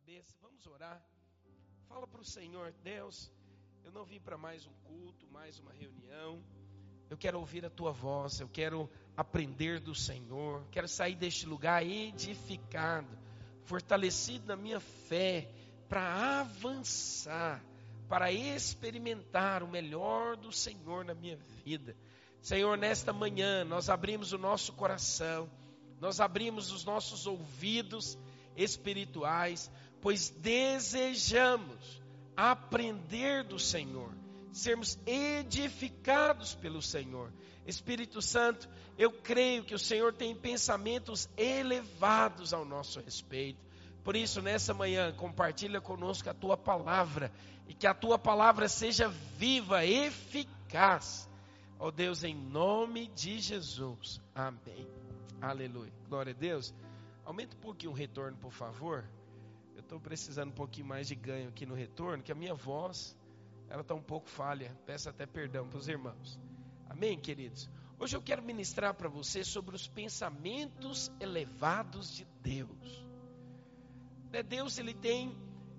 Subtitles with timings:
[0.00, 0.98] cabeça, vamos orar.
[1.86, 3.30] Fala para o Senhor, Deus,
[3.84, 6.42] eu não vim para mais um culto, mais uma reunião.
[7.10, 11.84] Eu quero ouvir a tua voz, eu quero aprender do Senhor, quero sair deste lugar
[11.84, 13.18] edificado,
[13.64, 15.50] fortalecido na minha fé,
[15.86, 17.62] para avançar,
[18.08, 21.94] para experimentar o melhor do Senhor na minha vida.
[22.40, 25.50] Senhor, nesta manhã nós abrimos o nosso coração,
[26.00, 28.16] nós abrimos os nossos ouvidos
[28.56, 29.70] espirituais,
[30.00, 32.00] pois desejamos
[32.36, 34.10] aprender do Senhor,
[34.52, 37.32] sermos edificados pelo Senhor.
[37.66, 43.60] Espírito Santo, eu creio que o Senhor tem pensamentos elevados ao nosso respeito.
[44.02, 47.30] Por isso, nessa manhã, compartilha conosco a tua palavra
[47.68, 51.28] e que a tua palavra seja viva, eficaz.
[51.78, 54.20] Ó oh Deus, em nome de Jesus.
[54.34, 54.88] Amém.
[55.40, 55.92] Aleluia.
[56.08, 56.74] Glória a Deus.
[57.24, 59.04] Aumenta um pouquinho o retorno, por favor.
[59.90, 63.18] Estou precisando um pouquinho mais de ganho aqui no retorno, que a minha voz
[63.68, 64.70] ela está um pouco falha.
[64.86, 66.38] Peço até perdão para os irmãos.
[66.88, 67.68] Amém, queridos?
[67.98, 73.04] Hoje eu quero ministrar para você sobre os pensamentos elevados de Deus.
[74.30, 75.36] Né, Deus ele tem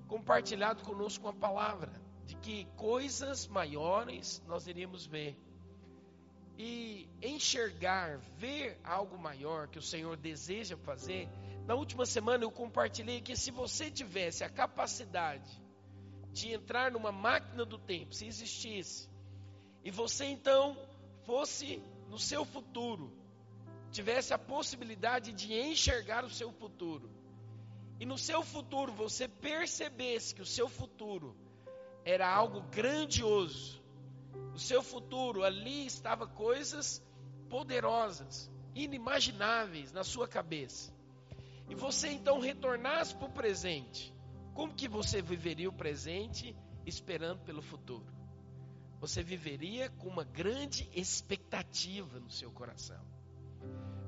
[0.09, 1.93] compartilhado conosco uma palavra
[2.25, 5.37] de que coisas maiores nós iríamos ver.
[6.57, 11.29] E enxergar, ver algo maior que o Senhor deseja fazer.
[11.71, 15.49] Na última semana eu compartilhei que se você tivesse a capacidade
[16.33, 19.09] de entrar numa máquina do tempo, se existisse,
[19.81, 20.77] e você então
[21.25, 23.09] fosse no seu futuro,
[23.89, 27.09] tivesse a possibilidade de enxergar o seu futuro,
[28.01, 31.37] e no seu futuro você percebesse que o seu futuro
[32.03, 33.81] era algo grandioso,
[34.53, 37.01] o seu futuro ali estava coisas
[37.49, 40.91] poderosas, inimagináveis na sua cabeça,
[41.71, 44.13] e você então retornasse para o presente,
[44.53, 46.53] como que você viveria o presente
[46.85, 48.13] esperando pelo futuro?
[48.99, 53.01] Você viveria com uma grande expectativa no seu coração.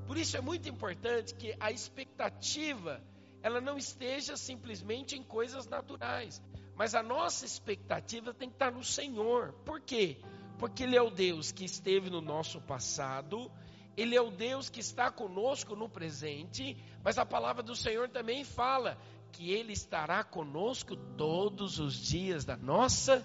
[0.06, 3.02] Por isso é muito importante que a expectativa
[3.42, 6.44] ela não esteja simplesmente em coisas naturais,
[6.76, 9.54] mas a nossa expectativa tem que estar no Senhor.
[9.64, 10.20] Por quê?
[10.60, 13.50] Porque Ele é o Deus que esteve no nosso passado,
[13.96, 18.44] Ele é o Deus que está conosco no presente, mas a palavra do Senhor também
[18.44, 18.98] fala
[19.32, 23.24] que Ele estará conosco todos os dias da nossa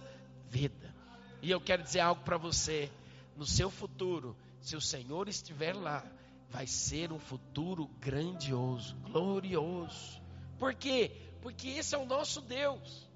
[0.48, 0.94] vida.
[1.40, 2.90] E eu quero dizer algo para você:
[3.36, 6.04] no seu futuro, se o Senhor estiver lá,
[6.50, 10.20] vai ser um futuro grandioso, glorioso.
[10.58, 11.12] Por quê?
[11.40, 13.08] Porque esse é o nosso Deus.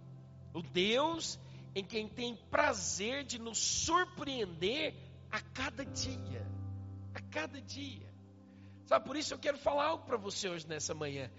[0.55, 1.39] O Deus
[1.75, 4.95] em quem tem prazer de nos surpreender
[5.31, 6.47] a cada dia.
[7.33, 8.13] Cada dia.
[8.85, 11.31] Sabe, por isso eu quero falar algo para você hoje nessa manhã.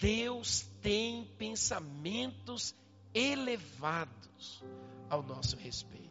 [0.00, 2.74] Deus tem pensamentos
[3.14, 4.62] elevados
[5.08, 6.08] ao nosso respeito.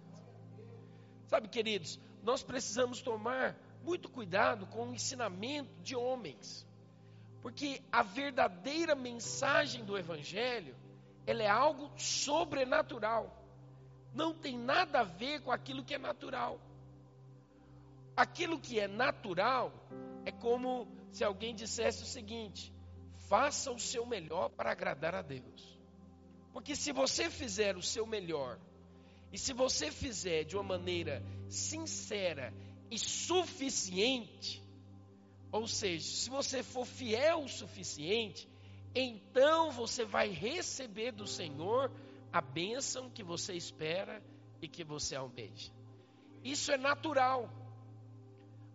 [1.28, 6.66] Sabe, queridos, nós precisamos tomar muito cuidado com o ensinamento de homens.
[7.42, 10.76] Porque a verdadeira mensagem do evangelho,
[11.26, 13.46] ela é algo sobrenatural.
[14.14, 16.60] Não tem nada a ver com aquilo que é natural.
[18.18, 19.72] Aquilo que é natural
[20.26, 22.74] é como se alguém dissesse o seguinte:
[23.30, 25.78] faça o seu melhor para agradar a Deus.
[26.52, 28.60] Porque se você fizer o seu melhor,
[29.32, 32.52] e se você fizer de uma maneira sincera
[32.90, 34.64] e suficiente,
[35.52, 38.50] ou seja, se você for fiel o suficiente,
[38.96, 41.92] então você vai receber do Senhor
[42.34, 44.24] a bênção que você espera
[44.60, 45.72] e que você almeja.
[46.44, 47.67] Isso é natural.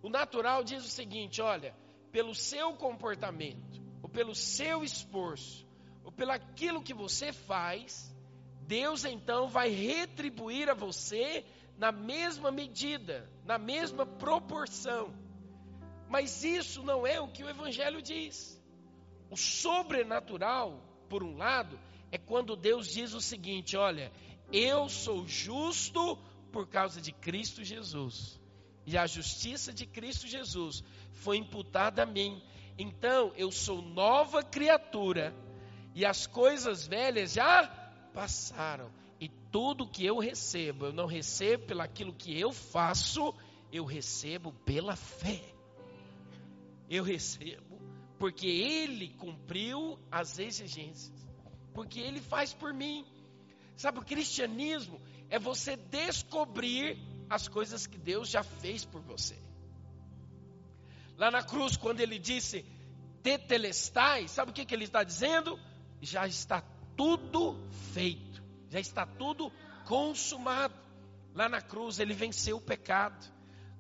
[0.03, 1.75] O natural diz o seguinte: olha,
[2.11, 5.67] pelo seu comportamento, ou pelo seu esforço,
[6.05, 8.15] ou pelo aquilo que você faz,
[8.63, 11.45] Deus então vai retribuir a você
[11.79, 15.15] na mesma medida, na mesma proporção.
[16.09, 18.61] Mas isso não é o que o Evangelho diz.
[19.31, 21.79] O sobrenatural, por um lado,
[22.11, 24.13] é quando Deus diz o seguinte: olha,
[24.53, 26.19] eu sou justo
[26.53, 28.41] por causa de Cristo Jesus.
[28.87, 30.83] E a justiça de Cristo Jesus
[31.13, 32.43] foi imputada a mim.
[32.79, 35.34] Então eu sou nova criatura.
[35.95, 37.67] E as coisas velhas já
[38.15, 38.91] passaram
[39.23, 43.33] e tudo que eu recebo, eu não recebo pelo aquilo que eu faço,
[43.71, 45.41] eu recebo pela fé.
[46.91, 47.81] Eu recebo
[48.19, 51.13] porque ele cumpriu as exigências.
[51.73, 53.05] Porque ele faz por mim.
[53.77, 55.01] Sabe, o cristianismo
[55.31, 56.99] é você descobrir
[57.33, 59.34] as coisas que Deus já fez por você.
[61.17, 62.63] Lá na cruz, quando ele disse
[63.23, 65.59] tetelestai, sabe o que, que ele está dizendo?
[66.01, 66.63] Já está
[66.95, 67.59] tudo
[67.95, 69.51] feito, já está tudo
[69.87, 70.75] consumado.
[71.34, 73.25] Lá na cruz ele venceu o pecado,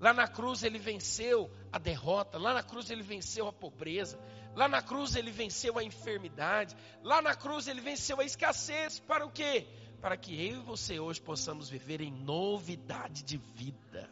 [0.00, 4.18] lá na cruz ele venceu a derrota, lá na cruz ele venceu a pobreza,
[4.54, 8.98] lá na cruz ele venceu a enfermidade, lá na cruz ele venceu a escassez.
[9.00, 9.66] Para o quê?
[10.02, 14.10] Para que eu e você hoje possamos viver em novidade de vida.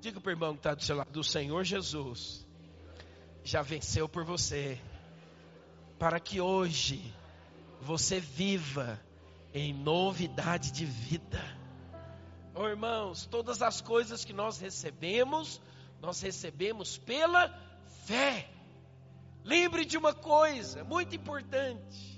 [0.00, 2.46] Diga para o irmão que está do seu lado, do Senhor Jesus
[3.44, 4.80] já venceu por você,
[5.98, 7.02] para que hoje
[7.80, 9.00] você viva
[9.52, 11.42] em novidade de vida.
[12.54, 15.60] Oh, irmãos, todas as coisas que nós recebemos,
[16.00, 17.48] nós recebemos pela
[18.06, 18.48] fé.
[19.44, 22.11] Lembre de uma coisa muito importante.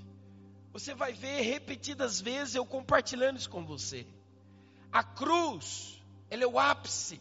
[0.75, 4.05] Você vai ver repetidas vezes eu compartilhando isso com você.
[4.91, 7.19] A cruz, ela é o ápice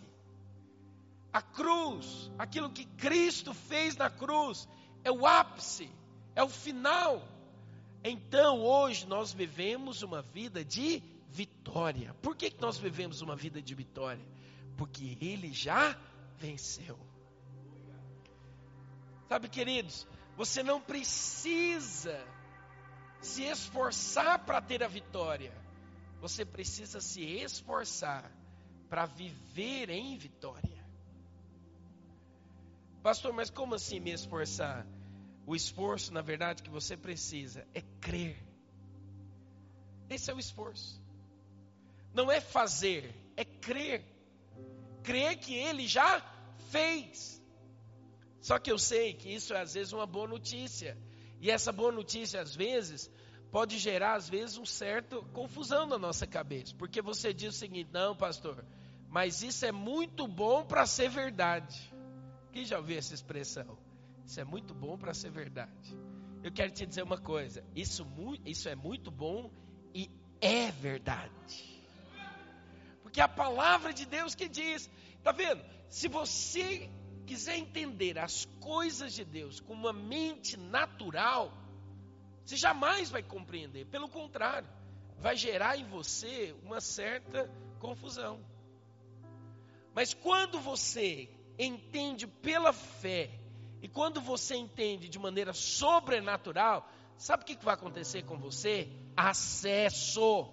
[1.35, 4.69] a cruz, aquilo que Cristo fez na cruz,
[5.03, 5.91] é o ápice,
[6.33, 7.27] é o final.
[8.05, 12.15] Então hoje nós vivemos uma vida de vitória.
[12.23, 14.25] Por que, que nós vivemos uma vida de vitória?
[14.77, 15.99] Porque Ele já
[16.39, 16.97] venceu.
[19.29, 20.07] Sabe, queridos,
[20.37, 22.25] você não precisa
[23.25, 25.53] se esforçar para ter a vitória.
[26.21, 28.31] Você precisa se esforçar
[28.89, 30.85] para viver em vitória.
[33.03, 34.87] Pastor, mas como assim me esforçar?
[35.47, 38.37] O esforço, na verdade, que você precisa é crer.
[40.09, 41.03] Esse é o esforço.
[42.15, 44.05] Não é fazer, é crer.
[45.03, 46.21] Crer que ele já
[46.71, 47.43] fez.
[48.41, 50.97] Só que eu sei que isso é às vezes uma boa notícia.
[51.41, 53.11] E essa boa notícia, às vezes,
[53.51, 56.75] pode gerar, às vezes, um certo confusão na nossa cabeça.
[56.77, 58.65] Porque você diz o seguinte: não, pastor,
[59.09, 61.93] mas isso é muito bom para ser verdade.
[62.53, 63.79] Quem já ouviu essa expressão?
[64.25, 65.97] Isso é muito bom para ser verdade.
[66.43, 68.07] Eu quero te dizer uma coisa: isso,
[68.45, 69.51] isso é muito bom
[69.95, 70.11] e
[70.41, 71.85] é verdade.
[73.03, 74.91] Porque a palavra de Deus que diz,
[75.23, 75.65] tá vendo?
[75.89, 76.91] Se você
[77.25, 81.53] quiser entender as coisas de Deus com uma mente natural,
[82.45, 83.87] você jamais vai compreender.
[83.87, 84.69] Pelo contrário,
[85.19, 88.45] vai gerar em você uma certa confusão.
[89.95, 91.29] Mas quando você
[91.59, 93.31] entende pela fé,
[93.81, 96.89] e quando você entende de maneira sobrenatural,
[97.19, 98.89] sabe o que vai acontecer com você?
[99.17, 100.49] Acesso.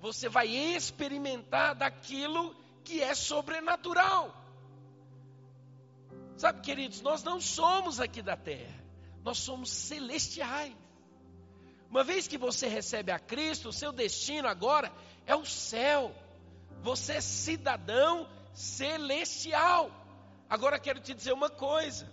[0.00, 2.54] Você vai experimentar daquilo
[2.84, 4.43] que é sobrenatural.
[6.36, 8.82] Sabe, queridos, nós não somos aqui da terra,
[9.22, 10.74] nós somos celestiais.
[11.88, 14.92] Uma vez que você recebe a Cristo, o seu destino agora
[15.24, 16.12] é o céu.
[16.82, 19.90] Você é cidadão celestial.
[20.50, 22.10] Agora quero te dizer uma coisa: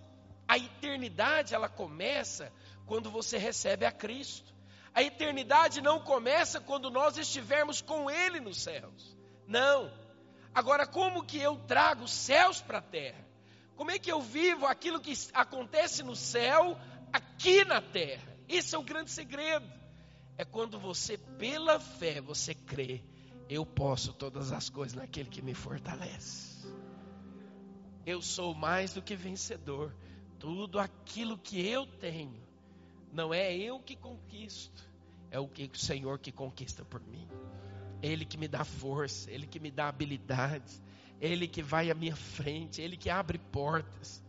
[0.47, 2.53] a eternidade ela começa
[2.85, 4.53] quando você recebe a Cristo.
[4.93, 9.17] A eternidade não começa quando nós estivermos com Ele nos céus.
[9.47, 9.91] Não.
[10.53, 13.30] Agora, como que eu trago os céus para a terra?
[13.81, 16.77] Como é que eu vivo aquilo que acontece no céu
[17.11, 18.37] aqui na terra?
[18.47, 19.67] Esse é o grande segredo.
[20.37, 23.03] É quando você, pela fé, você crê
[23.49, 26.63] eu posso todas as coisas naquele que me fortalece.
[28.05, 29.95] Eu sou mais do que vencedor.
[30.37, 32.39] Tudo aquilo que eu tenho,
[33.11, 34.87] não é eu que conquisto,
[35.31, 37.27] é o que o Senhor que conquista por mim.
[37.99, 40.79] Ele que me dá força, Ele que me dá habilidades,
[41.21, 44.23] Ele que vai à minha frente, Ele que abre portas.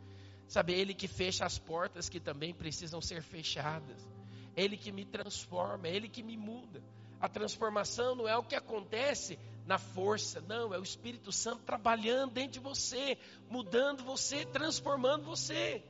[0.46, 4.06] Sabe, Ele que fecha as portas que também precisam ser fechadas.
[4.54, 6.82] Ele que me transforma, Ele que me muda.
[7.18, 12.32] A transformação não é o que acontece na força, não, é o Espírito Santo trabalhando
[12.32, 13.16] dentro de você,
[13.48, 15.82] mudando você, transformando você.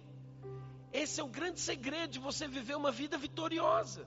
[0.93, 4.07] Esse é o grande segredo de você viver uma vida vitoriosa.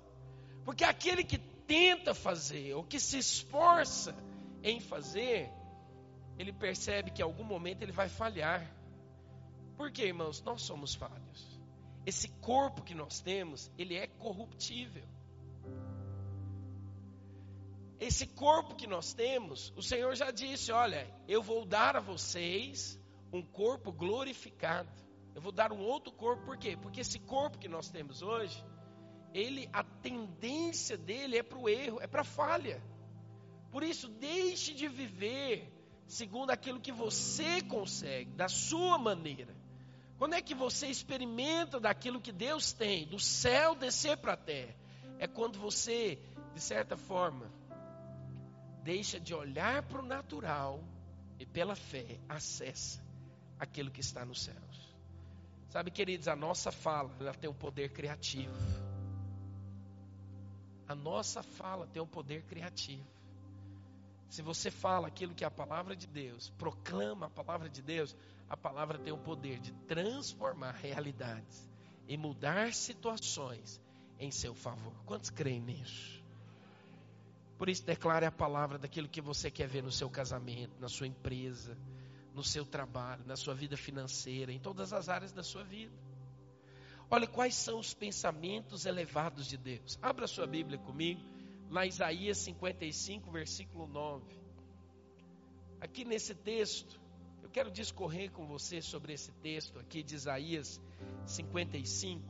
[0.63, 4.15] Porque aquele que tenta fazer, ou que se esforça
[4.63, 5.51] em fazer,
[6.37, 8.69] ele percebe que em algum momento ele vai falhar.
[9.77, 10.41] Por quê, irmãos?
[10.41, 11.59] Nós somos falhos.
[12.05, 15.03] Esse corpo que nós temos, ele é corruptível
[17.99, 22.99] esse corpo que nós temos, o Senhor já disse: Olha, eu vou dar a vocês
[23.31, 24.89] um corpo glorificado.
[25.33, 26.77] Eu vou dar um outro corpo, por quê?
[26.77, 28.63] Porque esse corpo que nós temos hoje,
[29.33, 32.81] ele, a tendência dele é para o erro, é para a falha.
[33.71, 35.69] Por isso, deixe de viver
[36.07, 39.55] segundo aquilo que você consegue, da sua maneira.
[40.17, 44.73] Quando é que você experimenta daquilo que Deus tem, do céu descer para a terra?
[45.19, 46.19] É quando você,
[46.53, 47.51] de certa forma,
[48.83, 50.81] deixa de olhar para o natural
[51.39, 53.03] e pela fé acessa
[53.59, 54.95] aquilo que está nos céus.
[55.69, 58.53] Sabe, queridos, a nossa fala ela tem um poder criativo.
[60.87, 63.14] A nossa fala tem um poder criativo.
[64.29, 68.15] Se você fala aquilo que é a palavra de Deus, proclama a palavra de Deus,
[68.49, 71.67] a palavra tem o poder de transformar realidades
[72.07, 73.81] e mudar situações
[74.19, 74.93] em seu favor.
[75.05, 76.23] Quantos creem nisso?
[77.57, 81.07] Por isso, declare a palavra daquilo que você quer ver no seu casamento, na sua
[81.07, 81.77] empresa,
[82.33, 85.93] no seu trabalho, na sua vida financeira, em todas as áreas da sua vida.
[87.09, 89.97] Olha quais são os pensamentos elevados de Deus.
[90.01, 91.21] Abra sua Bíblia comigo,
[91.71, 94.23] em Isaías 55, versículo 9.
[95.81, 96.99] Aqui nesse texto,
[97.43, 100.81] eu quero discorrer com você sobre esse texto aqui de Isaías
[101.25, 102.23] 55,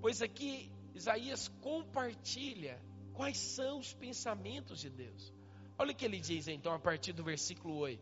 [0.00, 2.80] pois aqui Isaías compartilha
[3.14, 5.32] quais são os pensamentos de Deus.
[5.78, 8.00] Olha o que ele diz então a partir do versículo 8: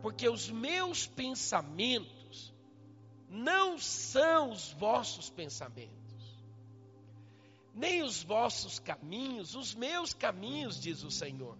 [0.00, 2.54] Porque os meus pensamentos
[3.28, 6.03] não são os vossos pensamentos,
[7.74, 11.58] nem os vossos caminhos, os meus caminhos, diz o Senhor.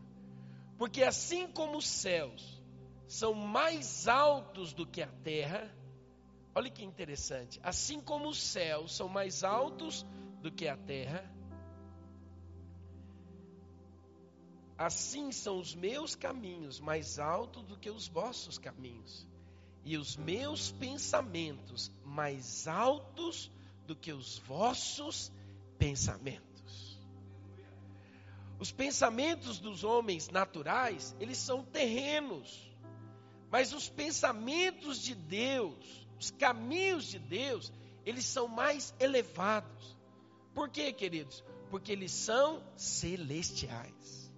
[0.78, 2.62] Porque assim como os céus
[3.06, 5.74] são mais altos do que a terra,
[6.54, 10.06] olha que interessante, assim como os céus são mais altos
[10.40, 11.30] do que a terra,
[14.76, 19.26] Assim são os meus caminhos mais altos do que os vossos caminhos,
[19.84, 23.50] e os meus pensamentos mais altos
[23.86, 25.30] do que os vossos
[25.84, 26.98] pensamentos.
[28.58, 32.74] Os pensamentos dos homens naturais, eles são terrenos,
[33.50, 37.70] mas os pensamentos de Deus, os caminhos de Deus,
[38.06, 39.94] eles são mais elevados.
[40.54, 41.44] Por quê, queridos?
[41.68, 44.32] Porque eles são celestiais.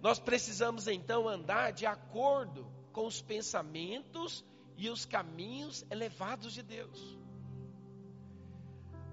[0.00, 4.42] Nós precisamos então andar de acordo com os pensamentos
[4.74, 7.25] e os caminhos elevados de Deus.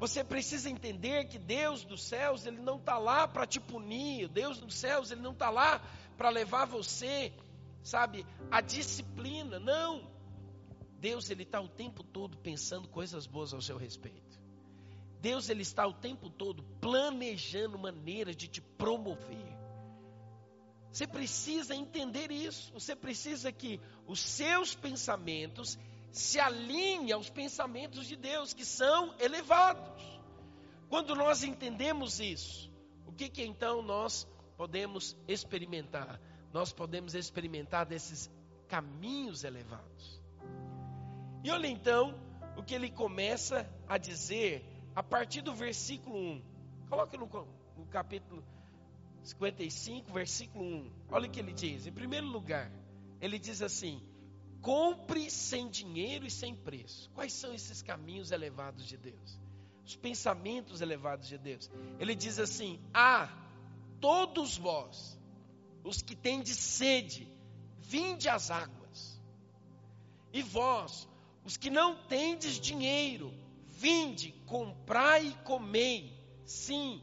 [0.04, 4.60] Você precisa entender que Deus dos céus, Ele não está lá para te punir, Deus
[4.60, 5.82] dos céus, Ele não está lá
[6.18, 7.32] para levar você,
[7.82, 10.12] sabe, a disciplina, não.
[11.00, 14.38] Deus, Ele está o tempo todo pensando coisas boas ao seu respeito.
[15.22, 19.58] Deus, Ele está o tempo todo planejando maneira de te promover.
[20.92, 22.74] Você precisa entender isso.
[22.74, 25.80] Você precisa que os seus pensamentos
[26.14, 30.22] se alinhem aos pensamentos de Deus, que são elevados.
[30.88, 32.72] Quando nós entendemos isso,
[33.08, 36.22] o que, que então nós podemos experimentar?
[36.54, 38.30] Nós podemos experimentar desses
[38.68, 40.22] caminhos elevados.
[41.44, 42.14] E olha então
[42.56, 44.64] o que ele começa a dizer
[44.96, 46.44] a partir do versículo 1.
[46.90, 47.26] Coloque no,
[47.76, 48.44] no capítulo
[49.24, 50.92] 55, versículo 1.
[51.10, 51.88] Olha o que ele diz.
[51.88, 52.72] Em primeiro lugar,
[53.20, 54.00] ele diz assim:
[54.64, 57.12] compre sem dinheiro e sem preço.
[57.14, 59.40] Quais são esses caminhos elevados de Deus?
[59.86, 61.70] Os pensamentos elevados de Deus.
[62.00, 63.30] Ele diz assim: Ah,
[64.02, 65.20] todos vós,
[65.84, 67.32] os que tendes sede,
[67.78, 69.22] vinde às águas.
[70.32, 71.08] E vós,
[71.46, 73.32] os que não tendes dinheiro,
[73.68, 76.12] vinde, comprai e comei.
[76.44, 77.00] Sim,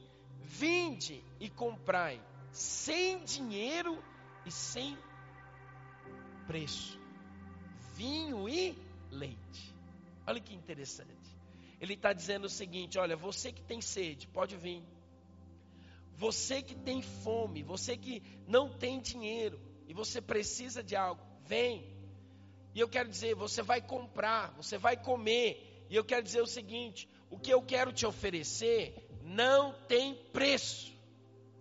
[0.61, 4.03] Vinde e comprai, sem dinheiro
[4.45, 4.99] e sem
[6.47, 7.00] preço,
[8.01, 8.75] vinho e
[9.11, 9.75] leite.
[10.27, 11.31] Olha que interessante.
[11.79, 14.83] Ele está dizendo o seguinte: olha, você que tem sede, pode vir.
[16.17, 21.85] Você que tem fome, você que não tem dinheiro e você precisa de algo, vem.
[22.75, 25.87] E eu quero dizer, você vai comprar, você vai comer.
[25.91, 30.95] E eu quero dizer o seguinte: o que eu quero te oferecer não tem preço.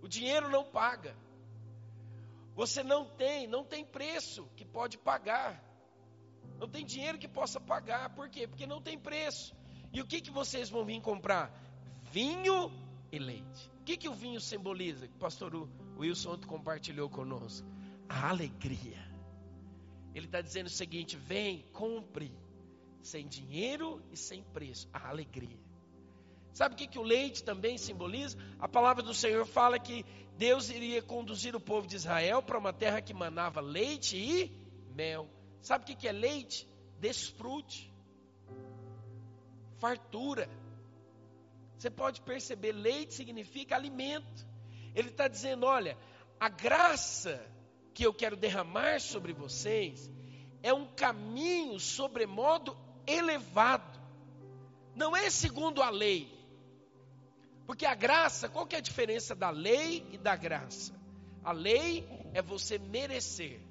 [0.01, 1.13] O dinheiro não paga.
[2.55, 5.68] Você não tem, não tem preço que pode pagar.
[6.59, 8.09] Não tem dinheiro que possa pagar.
[8.09, 8.47] Por quê?
[8.47, 9.55] Porque não tem preço.
[9.93, 11.51] E o que, que vocês vão vir comprar?
[12.11, 12.71] Vinho
[13.11, 13.71] e leite.
[13.81, 15.05] O que, que o vinho simboliza?
[15.05, 17.67] O pastor Wilson ontem compartilhou conosco.
[18.07, 19.07] A alegria.
[20.13, 22.31] Ele está dizendo o seguinte: vem, compre,
[23.01, 25.57] sem dinheiro e sem preço, a alegria.
[26.51, 28.37] Sabe o que, que o leite também simboliza?
[28.59, 30.05] A palavra do Senhor fala que
[30.37, 34.51] Deus iria conduzir o povo de Israel para uma terra que manava leite e
[34.93, 35.29] mel.
[35.61, 36.67] Sabe o que, é leite?
[36.99, 37.93] Desfrute,
[39.77, 40.49] fartura.
[41.77, 44.47] Você pode perceber, leite significa alimento.
[44.93, 45.97] Ele está dizendo: olha,
[46.39, 47.45] a graça
[47.93, 50.11] que eu quero derramar sobre vocês
[50.61, 53.99] é um caminho sobremodo elevado.
[54.95, 56.29] Não é segundo a lei,
[57.65, 60.99] porque a graça, qual que é a diferença da lei e da graça?
[61.43, 63.61] A lei é você merecer.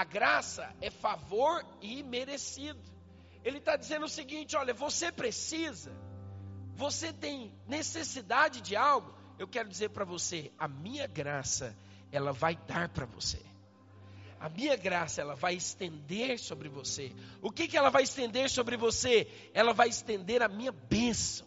[0.00, 2.80] A graça é favor e merecido.
[3.44, 5.92] Ele está dizendo o seguinte: olha, você precisa,
[6.74, 11.76] você tem necessidade de algo, eu quero dizer para você, a minha graça,
[12.10, 13.42] ela vai dar para você.
[14.40, 17.12] A minha graça, ela vai estender sobre você.
[17.42, 19.28] O que, que ela vai estender sobre você?
[19.52, 21.46] Ela vai estender a minha bênção.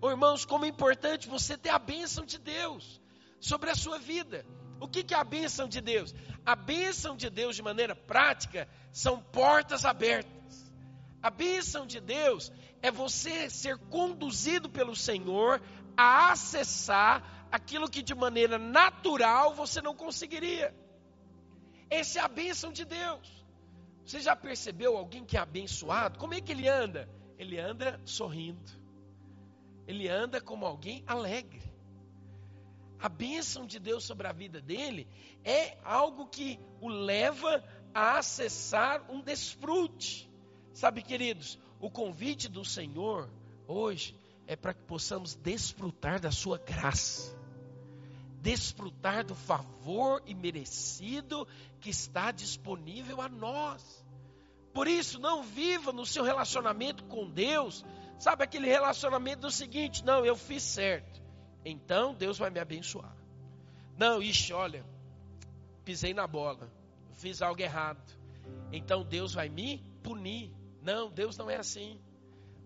[0.00, 2.98] Oh, irmãos, como é importante você ter a bênção de Deus
[3.38, 4.46] sobre a sua vida.
[4.80, 6.14] O que, é a bênção de Deus?
[6.44, 10.72] A bênção de Deus, de maneira prática, são portas abertas.
[11.22, 15.60] A bênção de Deus é você ser conduzido pelo Senhor
[15.96, 20.74] a acessar aquilo que de maneira natural você não conseguiria.
[21.90, 23.44] Essa é a bênção de Deus.
[24.04, 26.18] Você já percebeu alguém que é abençoado?
[26.18, 27.08] Como é que ele anda?
[27.36, 28.72] Ele anda sorrindo.
[29.86, 31.67] Ele anda como alguém alegre.
[33.00, 35.06] A bênção de Deus sobre a vida dele
[35.44, 37.62] é algo que o leva
[37.94, 40.30] a acessar um desfrute.
[40.72, 43.30] Sabe, queridos, o convite do Senhor
[43.66, 47.38] hoje é para que possamos desfrutar da sua graça
[48.40, 51.46] desfrutar do favor imerecido
[51.80, 54.04] que está disponível a nós.
[54.72, 57.84] Por isso, não viva no seu relacionamento com Deus,
[58.18, 61.20] sabe aquele relacionamento do seguinte: não, eu fiz certo,
[61.64, 63.14] então Deus vai me abençoar.
[63.96, 64.84] Não, ixi, olha,
[65.84, 66.70] pisei na bola,
[67.14, 68.02] fiz algo errado,
[68.72, 70.50] então Deus vai me punir.
[70.82, 72.00] Não, Deus não é assim.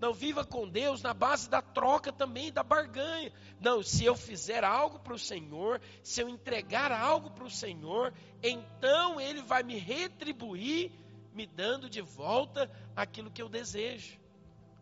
[0.02, 3.32] Não viva com Deus na base da troca também, da barganha.
[3.60, 8.12] Não, se eu fizer algo para o Senhor, se eu entregar algo para o Senhor,
[8.42, 10.90] então Ele vai me retribuir,
[11.32, 14.18] me dando de volta aquilo que eu desejo.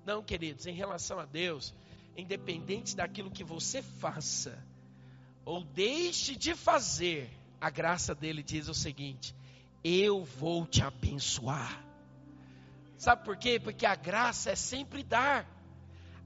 [0.06, 1.74] Não, queridos, em relação a Deus,
[2.16, 4.62] independente daquilo que você faça
[5.44, 9.34] ou deixe de fazer, a graça dele diz o seguinte:
[9.82, 11.84] eu vou te abençoar.
[12.96, 13.58] Sabe por quê?
[13.58, 15.46] Porque a graça é sempre dar.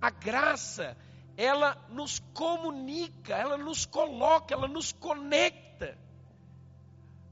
[0.00, 0.97] A graça,
[1.37, 5.97] ela nos comunica, ela nos coloca, ela nos conecta.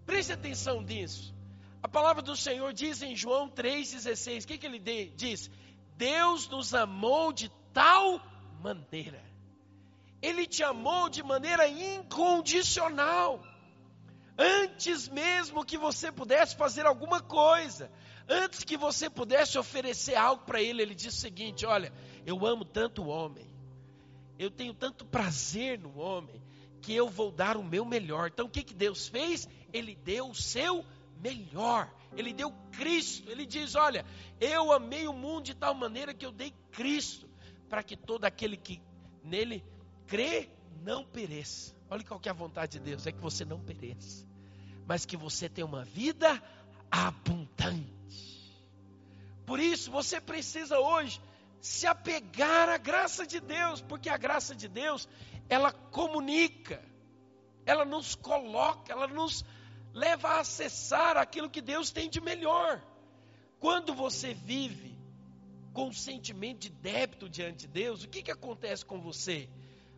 [0.07, 1.35] Preste atenção nisso.
[1.83, 4.79] A palavra do Senhor diz em João 3,16: o que, que ele
[5.17, 5.51] diz?
[5.97, 8.21] Deus nos amou de tal
[8.63, 9.23] maneira.
[10.21, 13.43] Ele te amou de maneira incondicional.
[14.39, 17.91] Antes mesmo que você pudesse fazer alguma coisa,
[18.29, 21.93] Antes que você pudesse oferecer algo para ele, ele disse o seguinte: Olha,
[22.25, 23.47] eu amo tanto o homem,
[24.39, 26.43] eu tenho tanto prazer no homem,
[26.81, 28.31] que eu vou dar o meu melhor.
[28.33, 29.49] Então o que, que Deus fez?
[29.73, 30.85] Ele deu o seu
[31.21, 31.93] melhor.
[32.17, 33.31] Ele deu Cristo.
[33.31, 34.05] Ele diz: Olha,
[34.41, 37.29] eu amei o mundo de tal maneira que eu dei Cristo,
[37.73, 38.83] para que todo aquele que
[39.25, 39.65] nele
[40.07, 40.51] crê
[40.83, 41.75] não pereça.
[41.89, 44.29] Olha qual que é a vontade de Deus: é que você não pereça,
[44.87, 46.31] mas que você tenha uma vida
[46.91, 48.63] abundante.
[49.47, 51.19] Por isso, você precisa hoje
[51.63, 55.09] se apegar à graça de Deus, porque a graça de Deus,
[55.49, 56.85] ela comunica,
[57.65, 59.47] ela nos coloca, ela nos
[59.95, 62.83] leva a acessar aquilo que Deus tem de melhor.
[63.59, 64.92] Quando você vive
[65.73, 69.49] com um sentimento de débito diante de Deus, o que, que acontece com você?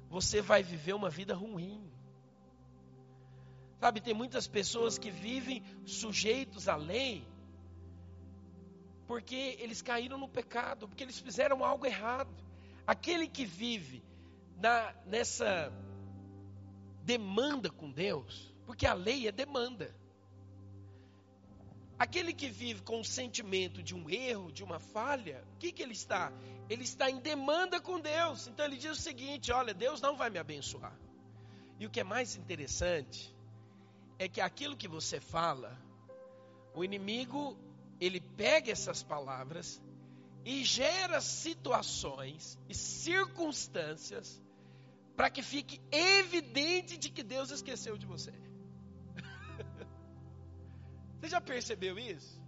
[0.08, 1.90] Você vai viver uma vida ruim.
[3.80, 7.26] Sabe, tem muitas pessoas que vivem sujeitos à lei,
[9.06, 12.32] porque eles caíram no pecado, porque eles fizeram algo errado.
[12.86, 14.02] Aquele que vive
[14.56, 15.72] na, nessa
[17.02, 19.94] demanda com Deus, porque a lei é demanda.
[21.98, 25.82] Aquele que vive com o sentimento de um erro, de uma falha, o que, que
[25.82, 26.32] ele está?
[26.68, 28.48] Ele está em demanda com Deus.
[28.48, 30.98] Então ele diz o seguinte: olha, Deus não vai me abençoar.
[31.78, 33.34] E o que é mais interessante
[34.18, 35.78] é que aquilo que você fala,
[36.74, 37.56] o inimigo
[38.00, 39.80] ele pega essas palavras
[40.44, 44.42] e gera situações e circunstâncias
[45.16, 48.32] para que fique evidente de que Deus esqueceu de você.
[51.24, 52.38] Você já percebeu isso?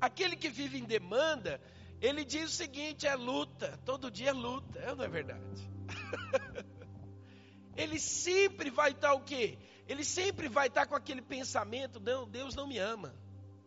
[0.00, 1.60] Aquele que vive em demanda,
[2.00, 5.70] ele diz o seguinte: é luta, todo dia é luta, é não é verdade?
[7.76, 9.56] ele sempre vai estar o quê?
[9.86, 13.14] Ele sempre vai estar com aquele pensamento: não, Deus não me ama.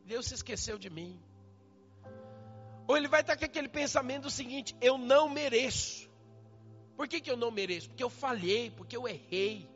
[0.06, 1.18] Deus se esqueceu de mim.
[2.88, 6.10] Ou ele vai estar com aquele pensamento seguinte: eu não mereço.
[6.98, 7.88] Por que, que eu não mereço?
[7.88, 9.70] Porque eu falhei, porque eu errei,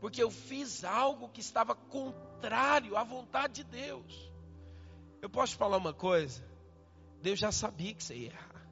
[0.00, 4.32] porque eu fiz algo que estava contrário à vontade de Deus.
[5.20, 6.42] Eu posso falar uma coisa?
[7.20, 8.66] Deus já sabia que você ia errar.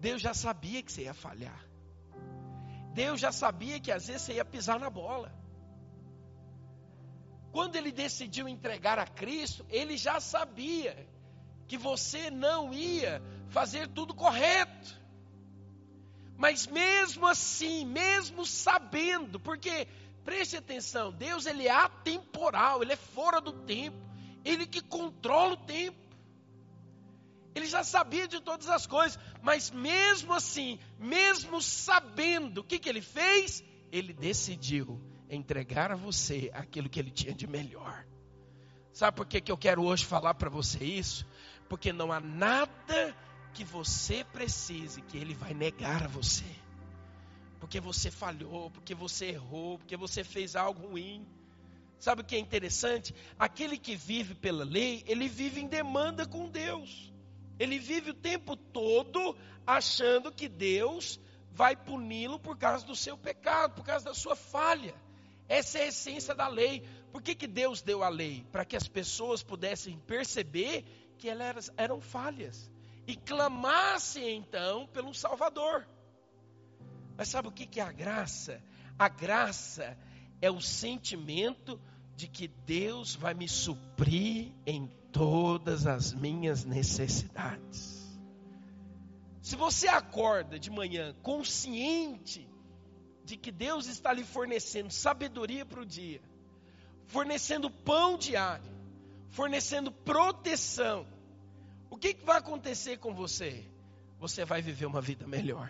[0.00, 1.64] Deus já sabia que você ia falhar.
[2.94, 5.32] Deus já sabia que às vezes você ia pisar na bola.
[7.52, 11.08] Quando ele decidiu entregar a Cristo, ele já sabia
[11.66, 14.98] que você não ia fazer tudo correto.
[16.36, 19.88] Mas mesmo assim, mesmo sabendo, porque
[20.28, 23.96] preste atenção, Deus ele é atemporal, ele é fora do tempo,
[24.44, 25.96] ele que controla o tempo.
[27.54, 32.90] Ele já sabia de todas as coisas, mas mesmo assim, mesmo sabendo, o que, que
[32.90, 33.64] ele fez?
[33.90, 38.06] Ele decidiu entregar a você aquilo que ele tinha de melhor.
[38.92, 41.26] Sabe por que, que eu quero hoje falar para você isso?
[41.70, 43.16] Porque não há nada
[43.54, 46.44] que você precise que ele vai negar a você.
[47.58, 51.26] Porque você falhou, porque você errou, porque você fez algo ruim.
[51.98, 53.14] Sabe o que é interessante?
[53.38, 57.12] Aquele que vive pela lei, ele vive em demanda com Deus.
[57.58, 63.74] Ele vive o tempo todo achando que Deus vai puni-lo por causa do seu pecado,
[63.74, 64.94] por causa da sua falha.
[65.48, 66.84] Essa é a essência da lei.
[67.10, 68.46] Por que, que Deus deu a lei?
[68.52, 70.84] Para que as pessoas pudessem perceber
[71.18, 72.70] que elas eram falhas
[73.08, 75.84] e clamassem então pelo Salvador.
[77.18, 78.62] Mas sabe o que, é a graça?
[78.96, 79.98] A graça
[80.40, 81.80] é o sentimento
[82.14, 88.16] de que Deus vai me suprir em todas as minhas necessidades.
[89.42, 92.48] Se você acorda de manhã consciente
[93.24, 96.20] de que Deus está lhe fornecendo sabedoria para o dia,
[97.08, 98.70] fornecendo pão diário,
[99.30, 101.04] fornecendo proteção,
[101.90, 103.64] o que, que vai acontecer com você?
[104.20, 105.68] Você vai viver uma vida melhor.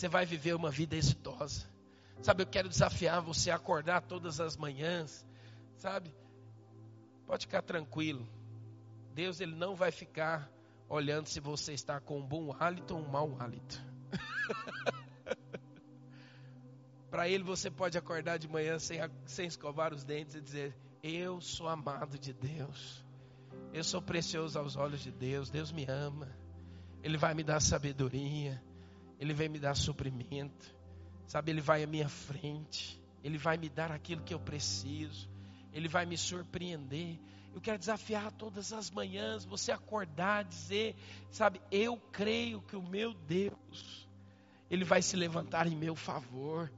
[0.00, 1.68] Você vai viver uma vida exitosa.
[2.22, 5.26] Sabe, eu quero desafiar você a acordar todas as manhãs,
[5.76, 6.10] sabe?
[7.26, 8.26] Pode ficar tranquilo.
[9.12, 10.50] Deus ele não vai ficar
[10.88, 13.78] olhando se você está com um bom hálito ou um mau hálito.
[17.10, 21.42] Para ele você pode acordar de manhã sem, sem escovar os dentes e dizer: Eu
[21.42, 23.04] sou amado de Deus.
[23.70, 25.50] Eu sou precioso aos olhos de Deus.
[25.50, 26.34] Deus me ama.
[27.02, 28.62] Ele vai me dar sabedoria.
[29.20, 30.74] Ele vai me dar suprimento.
[31.26, 33.00] Sabe, ele vai à minha frente.
[33.22, 35.30] Ele vai me dar aquilo que eu preciso.
[35.72, 37.20] Ele vai me surpreender.
[37.54, 40.96] Eu quero desafiar todas as manhãs você acordar, dizer,
[41.30, 44.08] sabe, eu creio que o meu Deus,
[44.68, 46.70] ele vai se levantar em meu favor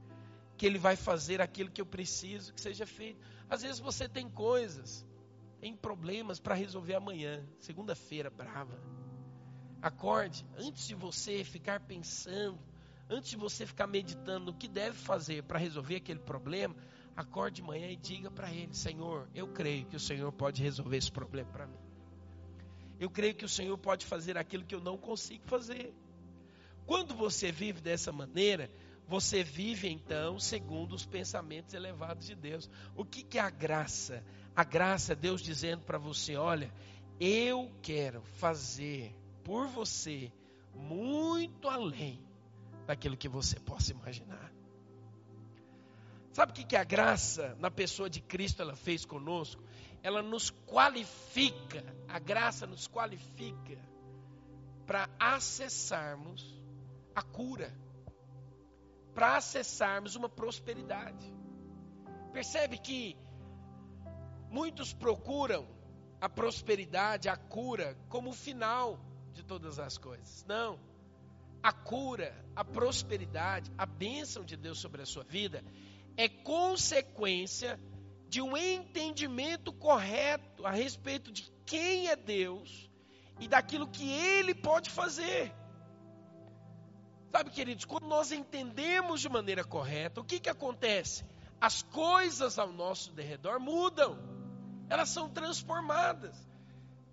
[0.63, 3.19] que Ele vai fazer aquilo que eu preciso que seja feito.
[3.49, 5.05] Às vezes você tem coisas,
[5.59, 8.79] tem problemas para resolver amanhã, segunda-feira, brava.
[9.83, 12.57] Acorde, antes de você ficar pensando,
[13.09, 16.73] antes de você ficar meditando o que deve fazer para resolver aquele problema,
[17.17, 20.95] acorde de manhã e diga para Ele: Senhor, eu creio que o Senhor pode resolver
[20.95, 21.77] esse problema para mim.
[22.97, 25.93] Eu creio que o Senhor pode fazer aquilo que eu não consigo fazer.
[26.85, 28.71] Quando você vive dessa maneira,
[29.05, 32.69] você vive então segundo os pensamentos elevados de Deus.
[32.95, 34.23] O que, que é a graça?
[34.55, 36.73] A graça é Deus dizendo para você: olha,
[37.19, 40.31] eu quero fazer por você
[40.73, 42.19] muito além
[42.85, 44.51] daquilo que você possa imaginar.
[46.31, 49.63] Sabe o que, que a graça na pessoa de Cristo ela fez conosco?
[50.01, 53.77] Ela nos qualifica, a graça nos qualifica
[54.85, 56.61] para acessarmos
[57.15, 57.71] a cura
[59.13, 61.33] para acessarmos uma prosperidade.
[62.31, 63.15] Percebe que
[64.49, 65.67] muitos procuram
[66.19, 68.99] a prosperidade, a cura, como final
[69.33, 70.45] de todas as coisas.
[70.47, 70.79] Não.
[71.61, 75.63] A cura, a prosperidade, a bênção de Deus sobre a sua vida
[76.17, 77.79] é consequência
[78.27, 82.89] de um entendimento correto a respeito de quem é Deus
[83.39, 85.53] e daquilo que Ele pode fazer.
[87.31, 91.25] Sabe, queridos, quando nós entendemos de maneira correta, o que, que acontece?
[91.59, 94.19] As coisas ao nosso derredor mudam,
[94.89, 96.35] elas são transformadas.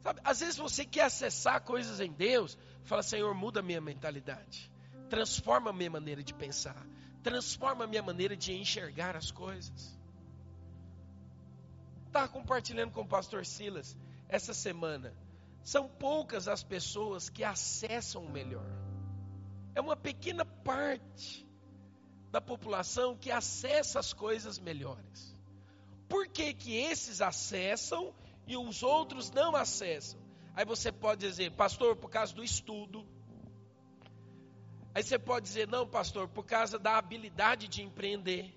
[0.02, 4.70] Sabe, às vezes você quer acessar coisas em Deus, fala, Senhor, muda a minha mentalidade,
[5.08, 6.86] transforma a minha maneira de pensar,
[7.22, 9.98] transforma a minha maneira de enxergar as coisas.
[12.06, 13.96] Estava compartilhando com o pastor Silas
[14.28, 15.14] essa semana.
[15.62, 18.66] São poucas as pessoas que acessam o melhor
[19.74, 21.46] é uma pequena parte
[22.30, 25.36] da população que acessa as coisas melhores.
[26.08, 28.14] Por que, que esses acessam
[28.50, 30.18] e os outros não acessam?
[30.56, 33.06] Aí você pode dizer, pastor, por causa do estudo.
[34.92, 38.52] Aí você pode dizer, não, pastor, por causa da habilidade de empreender.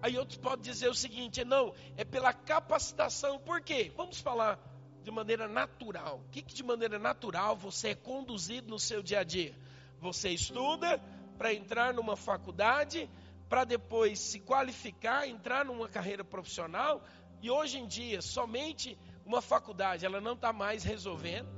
[0.00, 3.38] Aí outros podem dizer o seguinte, não, é pela capacitação.
[3.38, 3.92] Por quê?
[3.94, 4.58] Vamos falar
[5.02, 6.22] de maneira natural.
[6.26, 9.54] O que, que de maneira natural você é conduzido no seu dia a dia?
[10.00, 10.98] Você estuda
[11.36, 13.08] para entrar numa faculdade,
[13.50, 17.04] para depois se qualificar, entrar numa carreira profissional,
[17.42, 21.50] e hoje em dia somente uma faculdade ela não está mais resolvendo.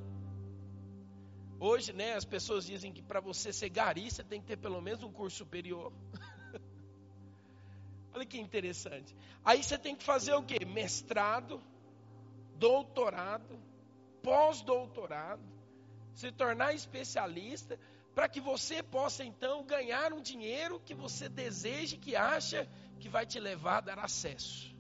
[1.60, 4.80] Hoje, né, as pessoas dizem que para você ser gari, você tem que ter pelo
[4.80, 5.92] menos um curso superior.
[8.12, 9.14] Olha que interessante.
[9.44, 10.64] Aí você tem que fazer o quê?
[10.64, 11.62] Mestrado,
[12.56, 13.58] doutorado,
[14.22, 15.42] pós-doutorado,
[16.14, 17.78] se tornar especialista,
[18.14, 22.68] para que você possa então ganhar um dinheiro que você deseja, que acha
[23.00, 24.73] que vai te levar a dar acesso.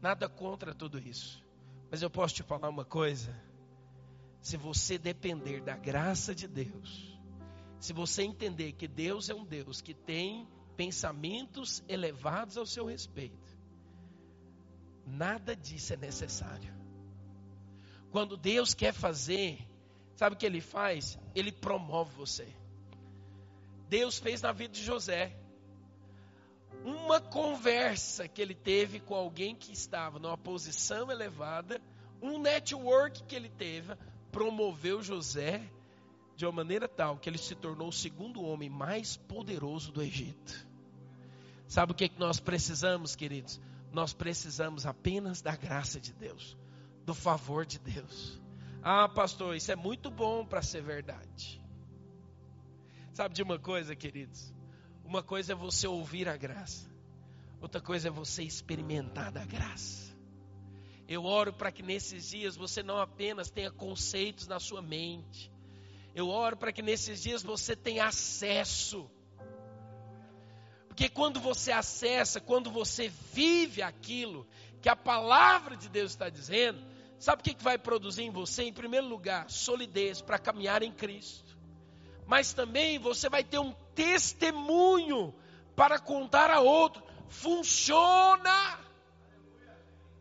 [0.00, 1.42] Nada contra tudo isso.
[1.90, 3.34] Mas eu posso te falar uma coisa:
[4.40, 7.18] se você depender da graça de Deus,
[7.80, 13.58] se você entender que Deus é um Deus que tem pensamentos elevados ao seu respeito,
[15.06, 16.72] nada disso é necessário.
[18.10, 19.58] Quando Deus quer fazer,
[20.16, 21.18] sabe o que ele faz?
[21.34, 22.48] Ele promove você.
[23.88, 25.37] Deus fez na vida de José
[26.84, 31.80] uma conversa que ele teve com alguém que estava numa posição elevada,
[32.22, 33.96] um network que ele teve,
[34.30, 35.62] promoveu José
[36.36, 40.68] de uma maneira tal que ele se tornou o segundo homem mais poderoso do Egito.
[41.66, 43.60] Sabe o que, é que nós precisamos, queridos?
[43.92, 46.56] Nós precisamos apenas da graça de Deus,
[47.04, 48.40] do favor de Deus.
[48.82, 51.62] Ah, pastor, isso é muito bom para ser verdade.
[53.12, 54.54] Sabe de uma coisa, queridos?
[55.08, 56.86] Uma coisa é você ouvir a graça,
[57.62, 60.14] outra coisa é você experimentar da graça.
[61.08, 65.50] Eu oro para que nesses dias você não apenas tenha conceitos na sua mente,
[66.14, 69.10] eu oro para que nesses dias você tenha acesso.
[70.88, 74.46] Porque quando você acessa, quando você vive aquilo
[74.82, 76.84] que a palavra de Deus está dizendo,
[77.18, 78.64] sabe o que vai produzir em você?
[78.64, 81.48] Em primeiro lugar, solidez para caminhar em Cristo
[82.28, 85.34] mas também você vai ter um testemunho
[85.74, 87.02] para contar a outro.
[87.28, 88.78] Funciona!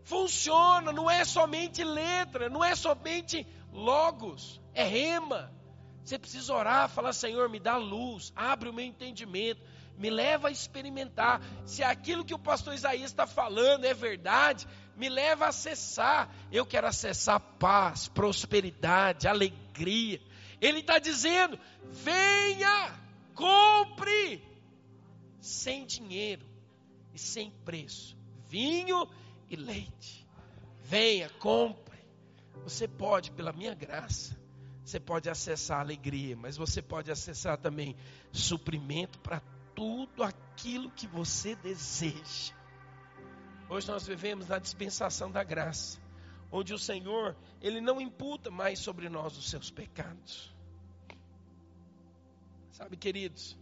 [0.03, 5.53] Funciona, não é somente letra, não é somente logos, é rema.
[6.03, 9.61] Você precisa orar, falar: Senhor, me dá luz, abre o meu entendimento,
[9.97, 11.41] me leva a experimentar.
[11.65, 16.33] Se aquilo que o pastor Isaías está falando é verdade, me leva a acessar.
[16.51, 20.21] Eu quero acessar paz, prosperidade, alegria.
[20.61, 21.59] Ele está dizendo:
[21.91, 23.06] venha,
[23.37, 24.43] compre,
[25.39, 26.45] sem dinheiro
[27.13, 28.17] e sem preço,
[28.49, 29.07] vinho
[29.49, 30.27] e leite.
[30.81, 31.97] Venha, compre.
[32.63, 34.35] Você pode, pela minha graça,
[34.83, 37.95] você pode acessar alegria, mas você pode acessar também
[38.31, 39.39] suprimento para
[39.75, 42.53] tudo aquilo que você deseja.
[43.69, 45.99] Hoje nós vivemos na dispensação da graça
[46.51, 50.55] onde o Senhor, ele não imputa mais sobre nós os seus pecados.
[52.77, 53.57] Sabe, queridos,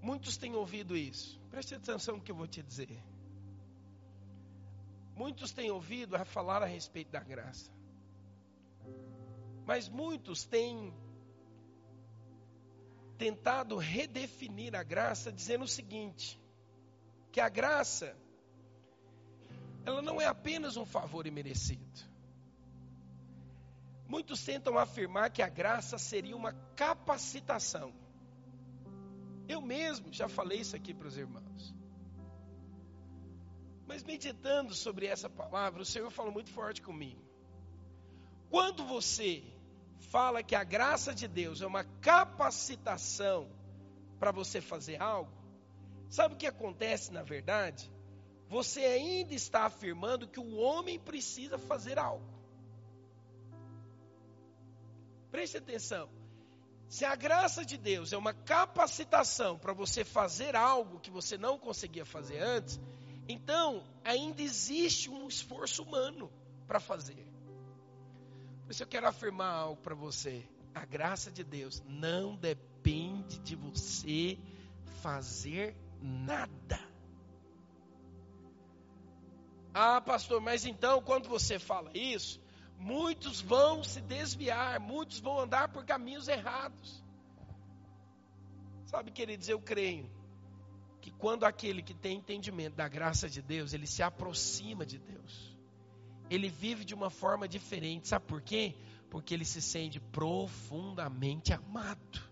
[0.00, 1.40] muitos têm ouvido isso.
[1.50, 3.02] Preste atenção no que eu vou te dizer.
[5.16, 7.68] Muitos têm ouvido a falar a respeito da graça.
[9.66, 10.94] Mas muitos têm
[13.18, 16.40] tentado redefinir a graça dizendo o seguinte:
[17.32, 18.16] que a graça
[19.84, 22.09] ela não é apenas um favor imerecido.
[24.12, 27.94] Muitos tentam afirmar que a graça seria uma capacitação.
[29.48, 31.74] Eu mesmo já falei isso aqui para os irmãos.
[33.86, 37.22] Mas meditando sobre essa palavra, o Senhor falou muito forte comigo.
[38.48, 39.44] Quando você
[40.10, 43.48] fala que a graça de Deus é uma capacitação
[44.18, 45.32] para você fazer algo,
[46.08, 47.90] sabe o que acontece na verdade?
[48.50, 52.26] você ainda está afirmando que o homem precisa fazer algo.
[55.30, 56.08] Preste atenção.
[56.88, 61.56] Se a graça de Deus é uma capacitação para você fazer algo que você não
[61.56, 62.80] conseguia fazer antes,
[63.28, 66.32] então ainda existe um esforço humano
[66.66, 67.30] para fazer.
[68.64, 70.44] Por isso eu quero afirmar algo para você.
[70.74, 74.36] A graça de Deus não depende de você
[75.00, 76.78] fazer nada.
[79.72, 82.40] Ah, pastor, mas então quando você fala isso,
[82.80, 87.04] muitos vão se desviar, muitos vão andar por caminhos errados.
[88.86, 90.10] Sabe, queridos, eu creio
[91.00, 95.56] que quando aquele que tem entendimento da graça de Deus, ele se aproxima de Deus,
[96.28, 98.08] ele vive de uma forma diferente.
[98.08, 98.74] Sabe por quê?
[99.08, 102.28] Porque ele se sente profundamente amado.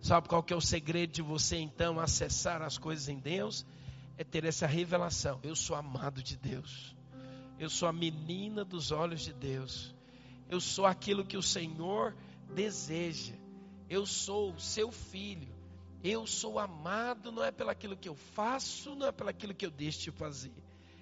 [0.00, 3.66] Sabe qual que é o segredo de você então acessar as coisas em Deus?
[4.16, 5.40] é ter essa revelação.
[5.42, 6.93] Eu sou amado de Deus.
[7.58, 9.94] Eu sou a menina dos olhos de Deus.
[10.48, 12.16] Eu sou aquilo que o Senhor
[12.54, 13.34] deseja.
[13.88, 15.54] Eu sou o seu filho.
[16.02, 20.00] Eu sou amado não é pelaquilo que eu faço, não é pelaquilo que eu deixo
[20.02, 20.52] de fazer.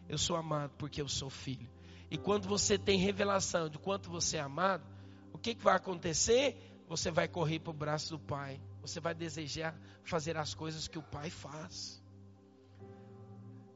[0.08, 1.68] Eu sou amado porque eu sou filho.
[2.10, 4.84] E quando você tem revelação de quanto você é amado,
[5.32, 6.56] o que, que vai acontecer?
[6.86, 8.60] Você vai correr para o braço do Pai.
[8.82, 12.01] Você vai desejar fazer as coisas que o Pai faz.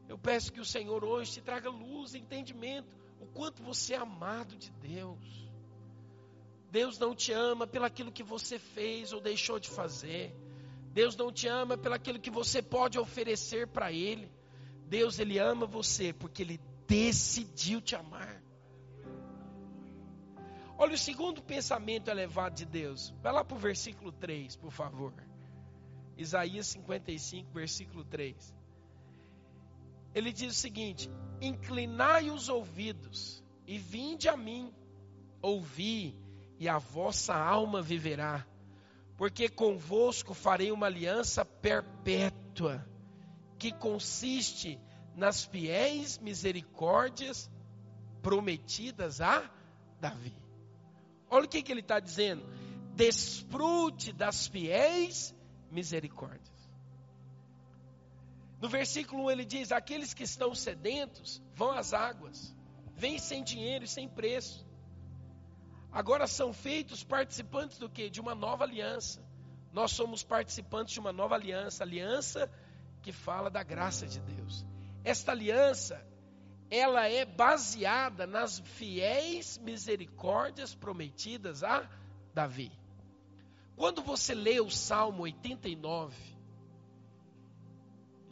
[0.09, 2.89] Eu peço que o Senhor hoje te traga luz, entendimento,
[3.21, 5.51] o quanto você é amado de Deus.
[6.71, 10.35] Deus não te ama pelo aquilo que você fez ou deixou de fazer.
[10.93, 14.31] Deus não te ama pelo aquilo que você pode oferecer para Ele.
[14.87, 18.43] Deus, Ele ama você porque Ele decidiu te amar.
[20.79, 23.13] Olha o segundo pensamento elevado de Deus.
[23.23, 25.13] Vai lá para o versículo 3, por favor.
[26.17, 28.55] Isaías 55, versículo 3.
[30.17, 31.11] Ele diz o seguinte:
[31.43, 34.73] Inclinai os ouvidos e vinde a mim,
[35.43, 36.17] ouvi,
[36.59, 38.47] e a vossa alma viverá,
[39.19, 42.83] porque convosco farei uma aliança perpétua,
[43.59, 44.81] que consiste
[45.15, 47.51] nas fiéis misericórdias
[48.23, 49.51] prometidas a
[50.01, 50.35] Davi.
[51.29, 52.43] Olha o que, que ele está dizendo:
[52.95, 55.35] desfrute das fiéis
[55.71, 56.56] misericórdias.
[58.61, 62.55] No versículo 1 ele diz: Aqueles que estão sedentos vão às águas,
[62.95, 64.67] vêm sem dinheiro e sem preço.
[65.93, 68.11] Agora são feitos participantes do que?
[68.11, 69.25] De uma nova aliança.
[69.73, 72.51] Nós somos participantes de uma nova aliança, aliança
[73.03, 74.65] que fala da graça de Deus.
[75.05, 76.05] Esta aliança,
[76.71, 81.89] ela é baseada nas fiéis misericórdias prometidas a
[82.35, 82.73] Davi.
[83.77, 86.36] Quando você lê o Salmo 89,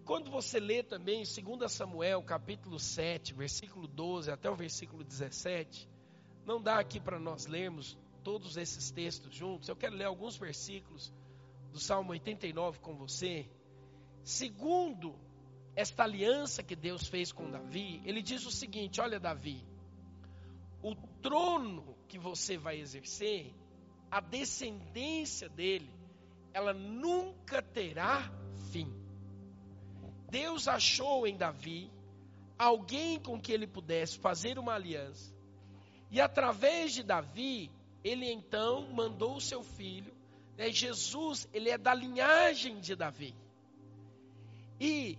[0.05, 5.89] quando você lê também 2 Samuel, capítulo 7, versículo 12 até o versículo 17,
[6.45, 9.69] não dá aqui para nós lermos todos esses textos juntos.
[9.69, 11.13] Eu quero ler alguns versículos
[11.73, 13.49] do Salmo 89 com você.
[14.23, 15.15] Segundo
[15.75, 19.67] esta aliança que Deus fez com Davi, ele diz o seguinte: Olha, Davi,
[20.83, 23.55] o trono que você vai exercer,
[24.11, 25.91] a descendência dele,
[26.53, 28.31] ela nunca terá
[28.71, 29.04] fim.
[30.35, 31.89] Deus achou em Davi
[32.59, 35.33] alguém com que ele pudesse fazer uma aliança.
[36.11, 37.71] E através de Davi,
[38.03, 40.13] ele então mandou o seu filho.
[40.57, 40.73] Né?
[40.73, 43.33] Jesus, ele é da linhagem de Davi.
[44.81, 45.17] E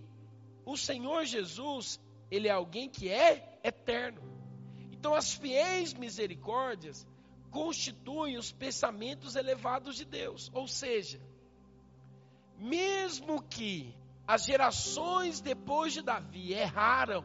[0.66, 1.98] o Senhor Jesus,
[2.30, 4.20] ele é alguém que é eterno.
[4.92, 7.06] Então, as fiéis misericórdias
[7.50, 10.50] constituem os pensamentos elevados de Deus.
[10.52, 11.18] Ou seja,
[12.58, 13.96] mesmo que
[14.26, 17.24] as gerações depois de Davi erraram,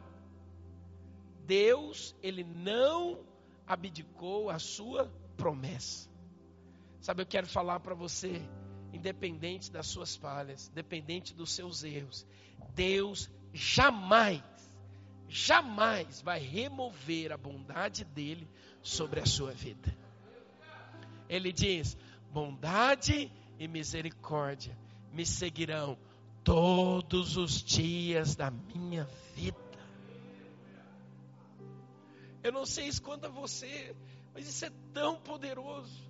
[1.46, 3.26] Deus, ele não
[3.66, 6.10] abdicou a sua promessa.
[7.00, 8.42] Sabe, eu quero falar para você,
[8.94, 12.28] independente das suas falhas, independente dos seus erros,
[12.76, 14.44] Deus jamais,
[15.28, 18.48] jamais vai remover a bondade dele
[18.84, 19.98] sobre a sua vida.
[21.28, 21.98] Ele diz:
[22.32, 24.78] bondade e misericórdia
[25.12, 25.98] me seguirão
[26.44, 29.58] todos os dias da minha vida.
[32.44, 33.96] Eu não sei isso quanto a você,
[34.34, 36.10] mas isso é tão poderoso.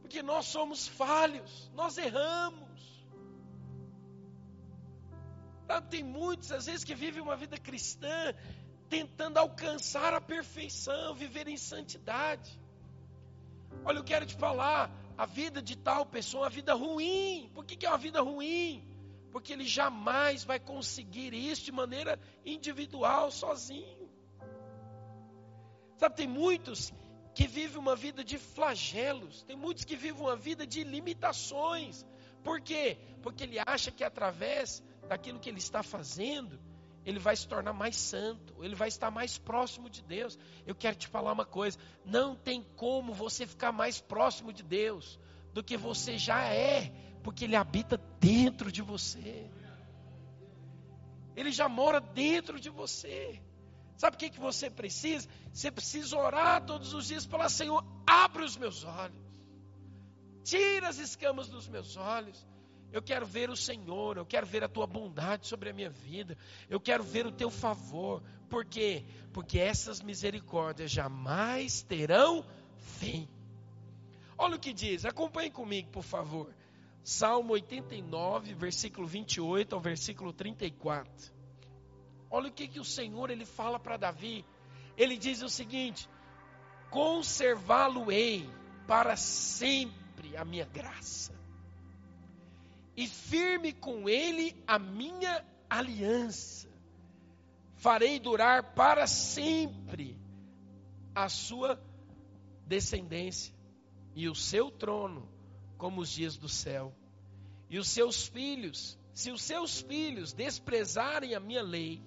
[0.00, 2.62] Porque nós somos falhos, nós erramos.
[5.66, 8.34] Sabe, tem muitos, às vezes, que vivem uma vida cristã
[8.90, 12.60] tentando alcançar a perfeição, viver em santidade.
[13.84, 17.50] Olha, eu quero te falar, a vida de tal pessoa é uma vida ruim.
[17.54, 18.91] Por que, que é uma vida ruim?
[19.32, 24.10] Porque ele jamais vai conseguir isso de maneira individual, sozinho.
[25.96, 26.92] Sabe, tem muitos
[27.34, 32.04] que vivem uma vida de flagelos, tem muitos que vivem uma vida de limitações.
[32.44, 32.98] Por quê?
[33.22, 36.60] Porque ele acha que através daquilo que ele está fazendo,
[37.04, 40.38] ele vai se tornar mais santo, ele vai estar mais próximo de Deus.
[40.66, 45.18] Eu quero te falar uma coisa: não tem como você ficar mais próximo de Deus
[45.54, 49.50] do que você já é porque Ele habita dentro de você.
[51.34, 53.40] Ele já mora dentro de você.
[53.96, 55.28] Sabe o que, que você precisa?
[55.52, 59.16] Você precisa orar todos os dias, falar: Senhor, abre os meus olhos,
[60.42, 62.46] tira as escamas dos meus olhos.
[62.92, 66.36] Eu quero ver o Senhor, eu quero ver a tua bondade sobre a minha vida,
[66.68, 68.22] eu quero ver o teu favor.
[68.50, 69.04] Por quê?
[69.32, 72.44] Porque essas misericórdias jamais terão
[72.98, 73.26] fim.
[74.36, 76.52] Olha o que diz, acompanhe comigo, por favor.
[77.02, 81.32] Salmo 89, versículo 28 ao versículo 34.
[82.30, 84.44] Olha o que, que o Senhor ele fala para Davi.
[84.96, 86.08] Ele diz o seguinte:
[86.90, 88.48] conservá-lo-ei
[88.86, 91.34] para sempre a minha graça,
[92.96, 96.70] e firme com ele a minha aliança.
[97.74, 100.16] Farei durar para sempre
[101.12, 101.82] a sua
[102.64, 103.52] descendência
[104.14, 105.31] e o seu trono
[105.82, 106.94] como os dias do céu.
[107.68, 112.00] E os seus filhos, se os seus filhos desprezarem a minha lei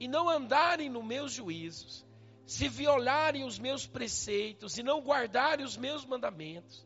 [0.00, 2.04] e não andarem nos meus juízos,
[2.44, 6.84] se violarem os meus preceitos e não guardarem os meus mandamentos,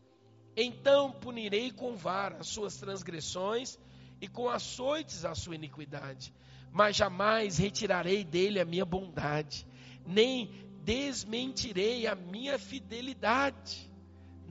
[0.55, 3.79] então punirei com vara as suas transgressões
[4.21, 6.35] e com açoites a sua iniquidade.
[6.71, 9.67] Mas jamais retirarei dele a minha bondade,
[10.07, 10.51] nem
[10.85, 13.91] desmentirei a minha fidelidade.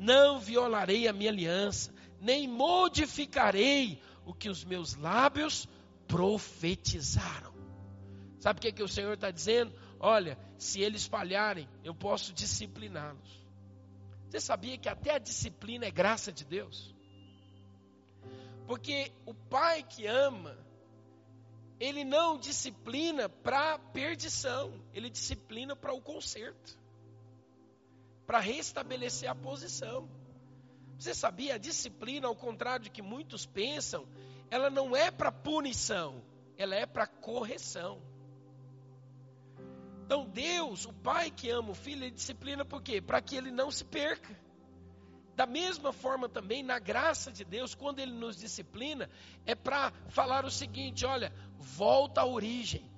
[0.02, 5.70] Não violarei a minha aliança, nem modificarei o que os meus lábios
[6.08, 7.54] profetizaram.
[8.40, 9.72] Sabe o que, que o Senhor está dizendo?
[10.00, 13.46] Olha, se eles falharem, eu posso discipliná-los.
[14.28, 16.96] Você sabia que até a disciplina é graça de Deus?
[18.66, 20.58] Porque o pai que ama,
[21.80, 26.81] ele não disciplina para perdição, ele disciplina para o conserto,
[28.32, 30.10] para restabelecer a posição.
[30.98, 34.08] Você sabia, a disciplina, ao contrário de que muitos pensam,
[34.50, 36.24] ela não é para punição,
[36.58, 38.02] ela é para correção.
[40.06, 43.02] Então Deus, o pai que ama o filho, ele disciplina por quê?
[43.02, 44.34] Para que ele não se perca.
[45.36, 49.10] Da mesma forma também, na graça de Deus, quando ele nos disciplina,
[49.46, 52.90] é para falar o seguinte: olha, volta à origem.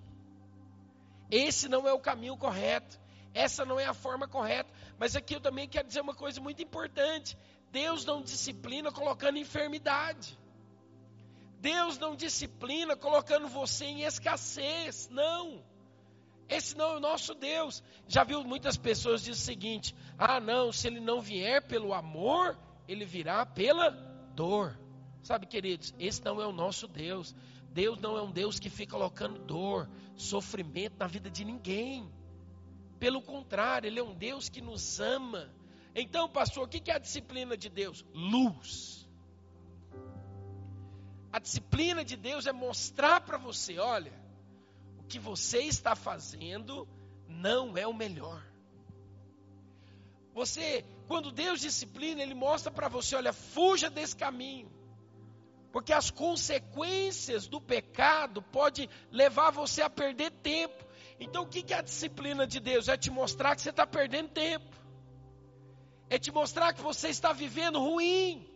[1.31, 3.01] Esse não é o caminho correto.
[3.33, 4.71] Essa não é a forma correta.
[4.97, 7.37] Mas aqui eu também quero dizer uma coisa muito importante:
[7.71, 10.37] Deus não disciplina colocando enfermidade.
[11.59, 15.09] Deus não disciplina colocando você em escassez.
[15.09, 15.63] Não.
[16.49, 17.81] Esse não é o nosso Deus.
[18.07, 22.57] Já viu muitas pessoas dizer o seguinte: ah, não, se ele não vier pelo amor,
[22.87, 23.89] ele virá pela
[24.35, 24.77] dor.
[25.23, 27.33] Sabe, queridos, esse não é o nosso Deus.
[27.71, 32.07] Deus não é um Deus que fica colocando dor, sofrimento na vida de ninguém.
[33.03, 35.53] Pelo contrário, Ele é um Deus que nos ama.
[35.93, 38.05] Então, pastor, o que é a disciplina de Deus?
[38.13, 39.05] Luz.
[41.29, 44.13] A disciplina de Deus é mostrar para você: olha,
[45.09, 46.87] que você está fazendo
[47.27, 48.41] não é o melhor.
[50.33, 54.71] Você, quando Deus disciplina, Ele mostra para você: olha, fuja desse caminho.
[55.73, 60.82] Porque as consequências do pecado pode levar você a perder tempo.
[61.19, 62.87] Então, o que é a disciplina de Deus?
[62.87, 64.75] É te mostrar que você está perdendo tempo.
[66.09, 68.47] É te mostrar que você está vivendo ruim.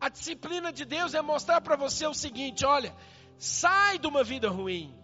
[0.00, 2.94] A disciplina de Deus é mostrar para você o seguinte: olha,
[3.38, 4.94] sai de uma vida ruim.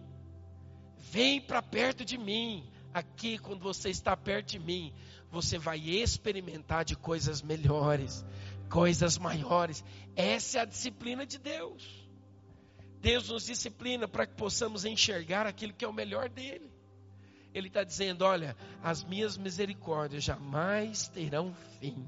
[0.97, 2.69] Vem para perto de mim.
[2.93, 4.93] Aqui, quando você está perto de mim,
[5.31, 8.23] você vai experimentar de coisas melhores,
[8.69, 9.83] coisas maiores.
[10.15, 12.00] Essa é a disciplina de Deus.
[13.01, 16.71] Deus nos disciplina para que possamos enxergar aquilo que é o melhor dele.
[17.53, 22.07] Ele está dizendo: olha, as minhas misericórdias jamais terão fim.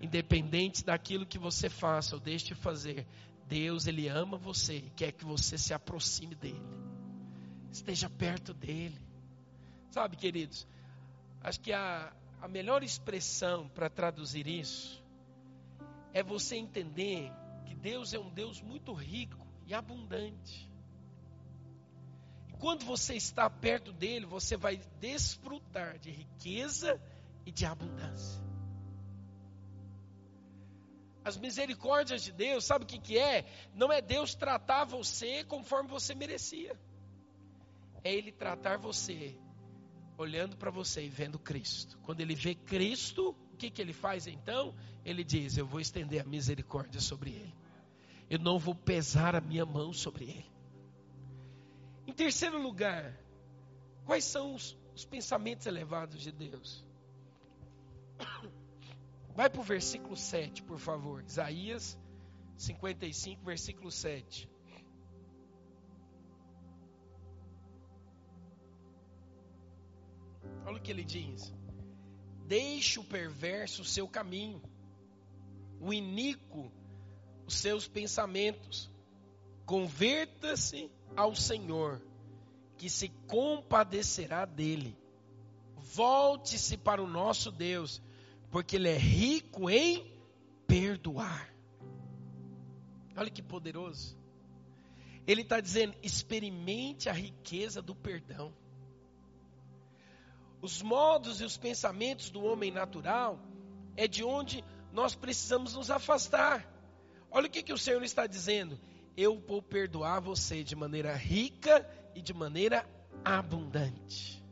[0.00, 3.06] Independente daquilo que você faça ou deixe de fazer,
[3.46, 6.88] Deus, Ele ama você e quer que você se aproxime dele
[7.70, 8.98] esteja perto dele.
[9.90, 10.66] Sabe, queridos,
[11.42, 15.02] acho que a, a melhor expressão para traduzir isso
[16.12, 17.30] é você entender
[17.66, 19.37] que Deus é um Deus muito rico
[19.68, 20.68] e abundante.
[22.48, 27.00] E quando você está perto dele, você vai desfrutar de riqueza
[27.46, 28.42] e de abundância.
[31.24, 33.44] As misericórdias de Deus, sabe o que, que é?
[33.74, 36.76] Não é Deus tratar você conforme você merecia
[38.04, 39.36] é Ele tratar você,
[40.16, 41.98] olhando para você e vendo Cristo.
[42.02, 44.74] Quando Ele vê Cristo, o que, que Ele faz então?
[45.04, 47.54] Ele diz: Eu vou estender a misericórdia sobre Ele.
[48.30, 50.52] Eu não vou pesar a minha mão sobre Ele.
[52.06, 53.18] Em terceiro lugar,
[54.04, 56.86] quais são os, os pensamentos elevados de Deus?
[59.34, 61.22] Vai para o versículo 7, por favor.
[61.22, 61.98] Isaías
[62.56, 64.50] 55, versículo 7.
[70.66, 71.54] Olha o que ele diz:
[72.46, 74.60] Deixe o perverso seu caminho,
[75.80, 76.72] o iníquo
[77.48, 78.88] os seus pensamentos.
[79.66, 82.00] Converta-se ao Senhor,
[82.76, 84.96] que se compadecerá dele.
[85.76, 88.00] Volte-se para o nosso Deus,
[88.50, 90.16] porque Ele é rico em
[90.66, 91.52] perdoar.
[93.16, 94.16] Olha que poderoso.
[95.26, 98.54] Ele está dizendo: experimente a riqueza do perdão
[100.60, 103.38] os modos e os pensamentos do homem natural
[103.96, 106.66] é de onde nós precisamos nos afastar.
[107.30, 108.78] Olha o que, que o Senhor está dizendo.
[109.16, 112.88] Eu vou perdoar você de maneira rica e de maneira
[113.24, 114.42] abundante.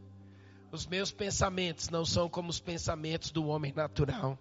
[0.71, 4.39] Os meus pensamentos não são como os pensamentos do homem natural.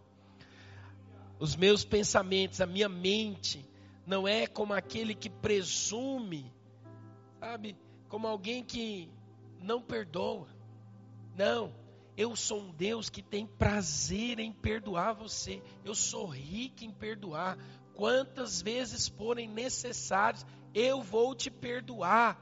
[1.40, 3.66] Os meus pensamentos, a minha mente,
[4.06, 6.52] não é como aquele que presume,
[7.40, 7.78] sabe,
[8.08, 9.10] como alguém que
[9.62, 10.48] não perdoa.
[11.36, 11.74] Não,
[12.18, 15.62] eu sou um Deus que tem prazer em perdoar você.
[15.84, 17.58] Eu sou rico em perdoar.
[17.96, 22.38] Quantas vezes forem necessárias, eu vou te perdoar.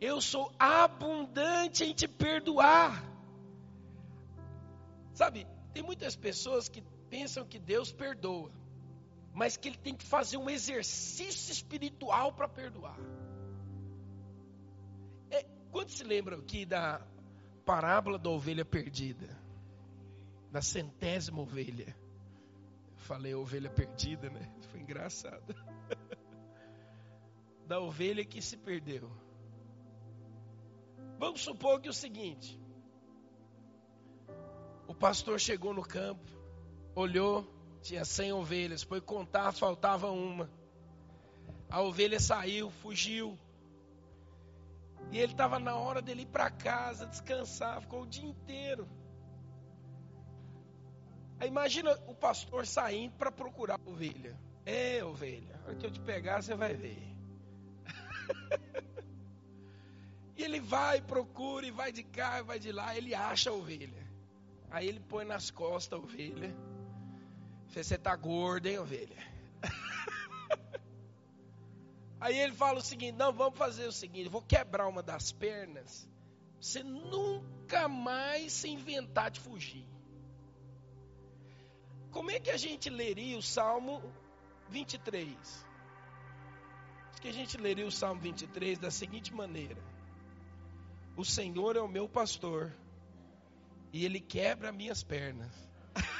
[0.00, 3.04] Eu sou abundante em te perdoar.
[5.12, 8.50] Sabe, tem muitas pessoas que pensam que Deus perdoa,
[9.32, 12.98] mas que ele tem que fazer um exercício espiritual para perdoar.
[15.30, 17.00] É, quando se lembra aqui da
[17.64, 19.28] parábola da ovelha perdida,
[20.50, 21.94] da centésima ovelha?
[23.00, 24.52] Falei ovelha perdida, né?
[24.70, 25.44] Foi engraçado.
[27.66, 29.10] da ovelha que se perdeu.
[31.18, 32.58] Vamos supor que é o seguinte:
[34.88, 36.30] o pastor chegou no campo,
[36.94, 37.46] olhou,
[37.80, 40.50] tinha 100 ovelhas, foi contar, faltava uma.
[41.68, 43.38] A ovelha saiu, fugiu.
[45.12, 48.88] E ele estava na hora dele ir para casa, descansar, ficou o dia inteiro.
[51.46, 54.38] Imagina o pastor saindo para procurar a ovelha.
[54.66, 57.02] É, ovelha, a hora que eu te pegar, você vai ver.
[60.36, 64.06] e ele vai, procura, e vai de cá, vai de lá, ele acha a ovelha.
[64.70, 66.54] Aí ele põe nas costas a ovelha.
[67.68, 69.16] Você está gorda, hein, ovelha?
[72.20, 76.08] Aí ele fala o seguinte: não, vamos fazer o seguinte, vou quebrar uma das pernas.
[76.60, 79.86] Você nunca mais se inventar de fugir.
[82.10, 84.02] Como é que a gente leria o Salmo
[84.68, 85.28] 23?
[87.10, 89.80] Acho que a gente leria o Salmo 23 da seguinte maneira:
[91.16, 92.72] O Senhor é o meu pastor,
[93.92, 95.54] e Ele quebra minhas pernas.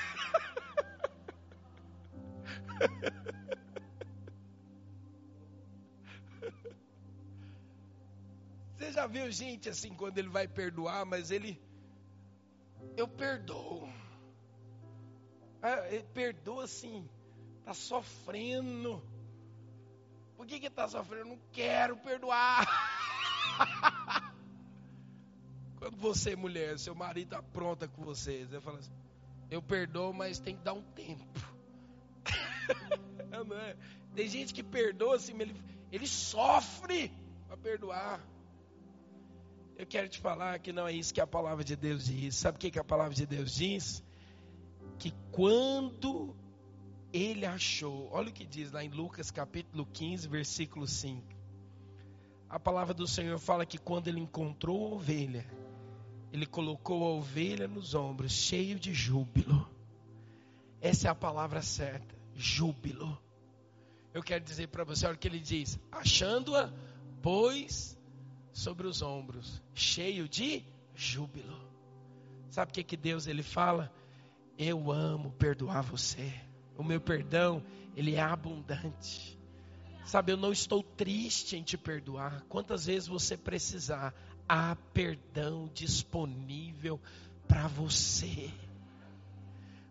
[8.77, 11.61] Você já viu gente assim quando ele vai perdoar, mas ele.
[12.97, 13.89] Eu perdoo.
[15.63, 17.09] Ah, ele perdoa assim.
[17.61, 19.03] Está sofrendo.
[20.37, 21.31] Por que está sofrendo?
[21.31, 22.67] Não quero perdoar.
[25.79, 28.93] Quando você, mulher, seu marido está pronta com você, você fala assim:
[29.51, 31.41] Eu perdoo, mas tem que dar um tempo.
[33.57, 33.77] é?
[34.15, 35.55] Tem gente que perdoa assim, ele,
[35.91, 37.13] ele sofre
[37.47, 38.21] para perdoar.
[39.77, 42.37] Eu quero te falar que não é isso que a palavra de Deus diz.
[42.37, 44.05] Sabe o que, que a palavra de Deus diz?
[45.01, 46.37] Que quando
[47.11, 51.27] ele achou, olha o que diz lá em Lucas capítulo 15, versículo 5.
[52.51, 55.47] A palavra do Senhor fala que quando ele encontrou a ovelha,
[56.31, 59.67] ele colocou a ovelha nos ombros, cheio de júbilo.
[60.83, 63.19] Essa é a palavra certa, júbilo.
[64.13, 66.71] Eu quero dizer para você, olha o que ele diz: achando-a,
[67.23, 67.99] pois
[68.53, 70.63] sobre os ombros, cheio de
[70.95, 71.59] júbilo.
[72.51, 73.91] Sabe o que, que Deus ele fala?
[74.63, 76.35] Eu amo perdoar você.
[76.77, 77.63] O meu perdão,
[77.97, 79.39] ele é abundante.
[80.05, 82.45] Sabe, eu não estou triste em te perdoar.
[82.47, 84.15] Quantas vezes você precisar,
[84.47, 87.01] há perdão disponível
[87.49, 88.51] para você.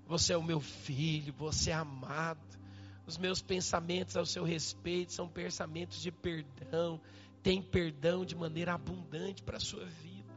[0.06, 2.60] Você é o meu filho, você é amado.
[3.08, 7.02] Os meus pensamentos ao seu respeito são pensamentos de perdão.
[7.42, 10.30] Tem perdão de maneira abundante para a sua vida.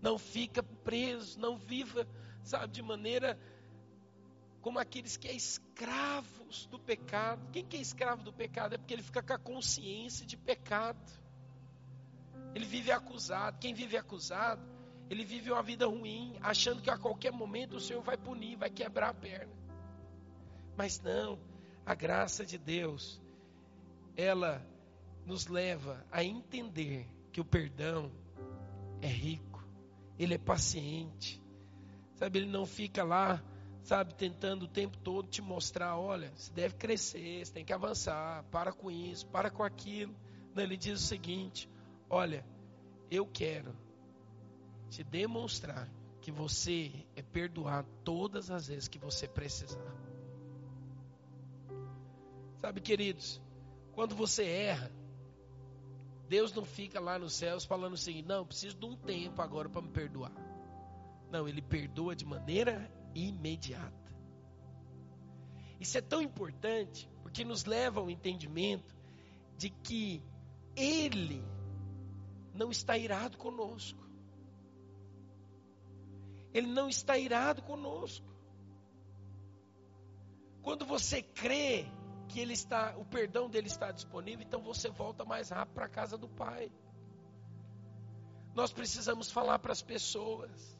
[0.00, 2.08] Não fica preso, não viva,
[2.42, 3.38] sabe, de maneira
[4.60, 7.48] como aqueles que é escravos do pecado.
[7.50, 8.74] Quem que é escravo do pecado?
[8.74, 11.10] É porque ele fica com a consciência de pecado.
[12.54, 13.58] Ele vive acusado.
[13.58, 14.62] Quem vive acusado,
[15.08, 18.70] ele vive uma vida ruim, achando que a qualquer momento o Senhor vai punir, vai
[18.70, 19.52] quebrar a perna.
[20.76, 21.38] Mas não,
[21.84, 23.20] a graça de Deus,
[24.16, 24.64] ela
[25.24, 28.10] nos leva a entender que o perdão
[29.00, 29.64] é rico,
[30.18, 31.42] ele é paciente,
[32.20, 32.38] sabe?
[32.38, 33.42] Ele não fica lá,
[33.82, 38.44] sabe, tentando o tempo todo te mostrar: olha, você deve crescer, você tem que avançar,
[38.50, 40.14] para com isso, para com aquilo.
[40.54, 41.68] Não, ele diz o seguinte:
[42.08, 42.44] olha,
[43.10, 43.74] eu quero
[44.90, 45.90] te demonstrar
[46.20, 49.96] que você é perdoado todas as vezes que você precisar.
[52.58, 53.40] Sabe, queridos,
[53.92, 54.92] quando você erra,
[56.28, 59.80] Deus não fica lá nos céus falando assim, não, preciso de um tempo agora para
[59.80, 60.32] me perdoar.
[61.30, 64.00] Não, Ele perdoa de maneira imediata.
[65.78, 68.94] Isso é tão importante porque nos leva ao entendimento
[69.56, 70.22] de que
[70.76, 71.42] Ele
[72.54, 74.08] não está irado conosco.
[76.52, 78.26] Ele não está irado conosco.
[80.62, 81.86] Quando você crê
[82.28, 85.88] que ele está, o perdão dele está disponível, então você volta mais rápido para a
[85.88, 86.70] casa do Pai.
[88.54, 90.78] Nós precisamos falar para as pessoas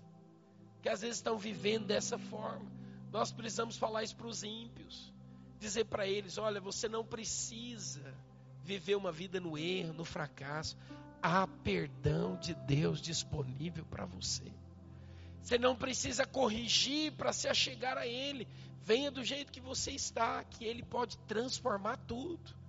[0.82, 2.70] que às vezes estão vivendo dessa forma.
[3.12, 5.12] Nós precisamos falar isso para os ímpios.
[5.58, 8.14] Dizer para eles: olha, você não precisa
[8.62, 10.76] viver uma vida no erro, no fracasso.
[11.22, 14.50] Há perdão de Deus disponível para você.
[15.42, 18.46] Você não precisa corrigir para se achegar a Ele.
[18.82, 22.59] Venha do jeito que você está, que Ele pode transformar tudo.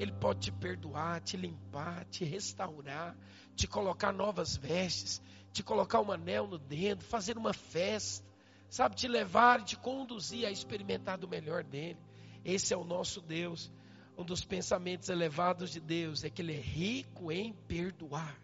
[0.00, 3.14] Ele pode te perdoar, te limpar, te restaurar,
[3.54, 5.20] te colocar novas vestes,
[5.52, 8.26] te colocar um anel no dedo, fazer uma festa,
[8.70, 11.98] sabe, te levar, te conduzir a experimentar do melhor dele.
[12.42, 13.70] Esse é o nosso Deus.
[14.16, 18.40] Um dos pensamentos elevados de Deus é que ele é rico em perdoar.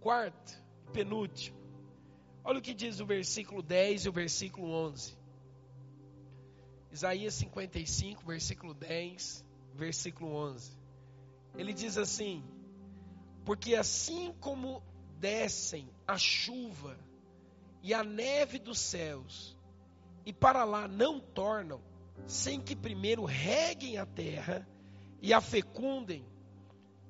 [0.00, 0.64] Quarto,
[0.94, 1.58] penúltimo.
[2.42, 5.14] Olha o que diz o versículo 10 e o versículo 11.
[6.90, 9.43] Isaías 55, versículo 10,
[9.74, 10.72] versículo 11.
[11.56, 12.42] Ele diz assim:
[13.44, 14.82] Porque assim como
[15.18, 16.98] descem a chuva
[17.82, 19.56] e a neve dos céus,
[20.24, 21.80] e para lá não tornam,
[22.26, 24.66] sem que primeiro reguem a terra
[25.20, 26.24] e a fecundem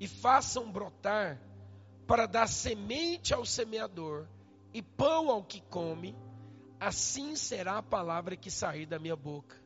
[0.01, 1.41] e façam brotar,
[2.07, 4.27] para dar semente ao semeador
[4.75, 6.15] e pão ao que come,
[6.79, 9.64] assim será a palavra que sair da minha boca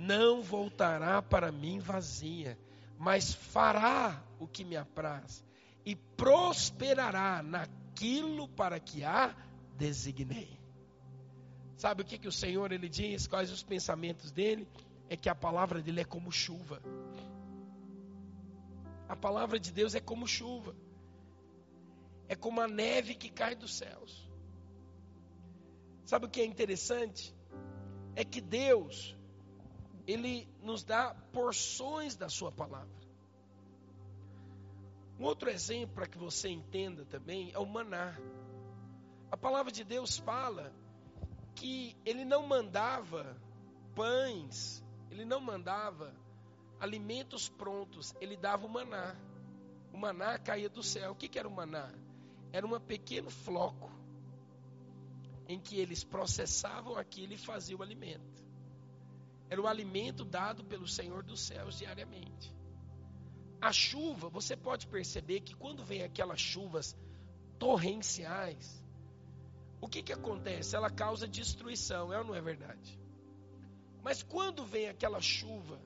[0.00, 2.58] não voltará para mim vazia,
[2.98, 5.44] mas fará o que me apraz
[5.84, 9.34] e prosperará naquilo para que a
[9.76, 10.58] designei.
[11.76, 13.26] Sabe o que, que o Senhor ele diz?
[13.26, 14.66] Quais os pensamentos dele?
[15.08, 16.82] É que a palavra dele é como chuva.
[19.08, 20.74] A palavra de Deus é como chuva.
[22.26, 24.30] É como a neve que cai dos céus.
[26.04, 27.34] Sabe o que é interessante?
[28.14, 29.16] É que Deus,
[30.10, 33.00] ele nos dá porções da sua palavra.
[35.18, 38.18] Um outro exemplo para que você entenda também é o maná.
[39.30, 40.72] A palavra de Deus fala
[41.54, 43.36] que ele não mandava
[43.94, 46.12] pães, ele não mandava
[46.80, 49.14] alimentos prontos, ele dava o maná.
[49.92, 51.12] O maná caía do céu.
[51.12, 51.92] O que, que era o maná?
[52.52, 53.90] Era um pequeno floco
[55.46, 58.39] em que eles processavam aquilo e faziam o alimento.
[59.50, 62.54] Era o alimento dado pelo Senhor dos céus diariamente.
[63.60, 66.96] A chuva, você pode perceber que quando vem aquelas chuvas
[67.58, 68.82] torrenciais,
[69.80, 70.76] o que, que acontece?
[70.76, 72.98] Ela causa destruição, é ou não é verdade?
[74.02, 75.78] Mas quando vem aquela chuva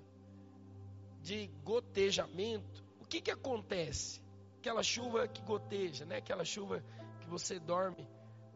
[1.22, 4.22] de gotejamento, o que, que acontece?
[4.58, 6.16] Aquela chuva que goteja, né?
[6.16, 6.84] aquela chuva
[7.20, 8.06] que você dorme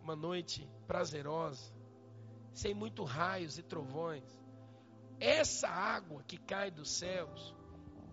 [0.02, 1.72] uma noite prazerosa,
[2.52, 4.37] sem muito raios e trovões.
[5.20, 7.54] Essa água que cai dos céus,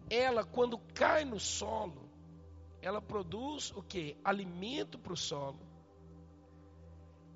[0.10, 2.10] ela quando cai no solo,
[2.82, 4.18] ela produz o que?
[4.24, 5.60] Alimento para o solo.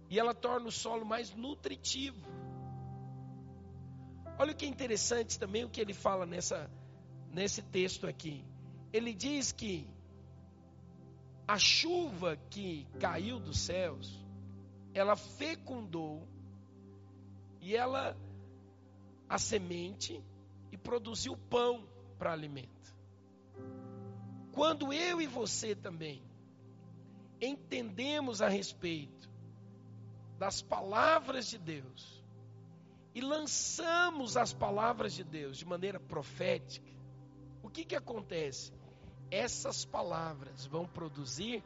[0.09, 2.28] E ela torna o solo mais nutritivo.
[4.38, 6.70] Olha o que é interessante também o que ele fala nessa,
[7.32, 8.45] nesse texto aqui.
[8.91, 9.88] Ele diz que
[11.47, 14.24] a chuva que caiu dos céus,
[14.93, 16.28] ela fecundou
[17.59, 18.15] e ela
[19.30, 20.21] a semente
[20.71, 22.97] e produziu pão para alimento.
[24.51, 26.21] Quando eu e você também
[27.39, 29.30] entendemos a respeito
[30.38, 32.23] das palavras de Deus
[33.13, 36.91] e lançamos as palavras de Deus de maneira profética,
[37.61, 38.73] o que que acontece?
[39.30, 41.63] Essas palavras vão produzir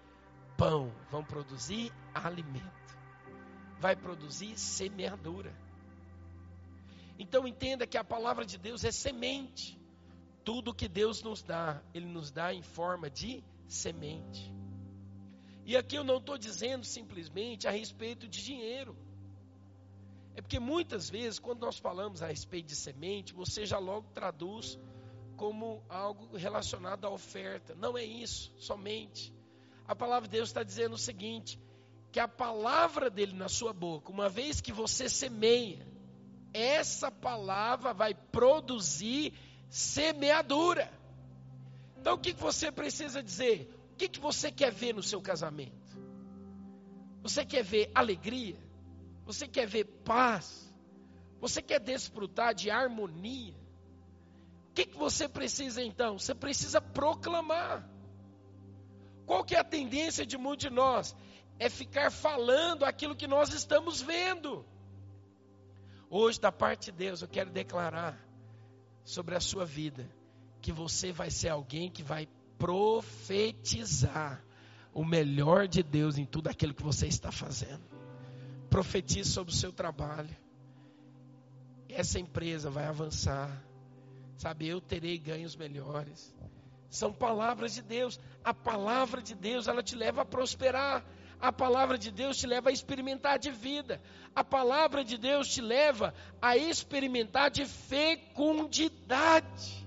[0.57, 2.97] pão, vão produzir alimento,
[3.80, 5.62] vai produzir semeadura.
[7.24, 9.80] Então entenda que a palavra de Deus é semente.
[10.43, 14.53] Tudo que Deus nos dá, Ele nos dá em forma de semente.
[15.65, 18.93] E aqui eu não estou dizendo simplesmente a respeito de dinheiro.
[20.36, 24.78] É porque muitas vezes, quando nós falamos a respeito de semente, você já logo traduz
[25.38, 27.74] como algo relacionado à oferta.
[27.74, 29.34] Não é isso somente.
[29.88, 31.57] A palavra de Deus está dizendo o seguinte:
[32.11, 35.93] que a palavra dele na sua boca, uma vez que você semeia,
[36.54, 39.34] essa palavra vai produzir
[39.70, 40.91] semeadura.
[41.99, 43.74] Então o que você precisa dizer?
[43.91, 45.97] O que você quer ver no seu casamento?
[47.22, 48.58] Você quer ver alegria?
[49.26, 50.70] Você quer ver paz?
[51.39, 53.56] Você quer desfrutar de harmonia?
[54.70, 56.20] O que você precisa então?
[56.20, 57.88] Você precisa proclamar.
[59.26, 61.16] Qual que é a tendência de muitos de nós?
[61.60, 64.66] é ficar falando aquilo que nós estamos vendo.
[66.16, 68.24] Hoje, da parte de Deus, eu quero declarar
[69.03, 70.07] sobre a sua vida
[70.61, 72.28] que você vai ser alguém que vai
[72.59, 74.45] profetizar
[74.93, 77.82] o melhor de Deus em tudo aquilo que você está fazendo.
[78.70, 80.30] Profetize sobre o seu trabalho.
[81.89, 83.49] Essa empresa vai avançar.
[84.38, 86.32] Sabe, eu terei ganhos melhores.
[86.91, 88.20] São palavras de Deus.
[88.43, 91.03] A palavra de Deus, ela te leva a prosperar.
[91.44, 94.02] A palavra de Deus te leva a experimentar de vida.
[94.34, 99.86] A palavra de Deus te leva a experimentar de fecundidade.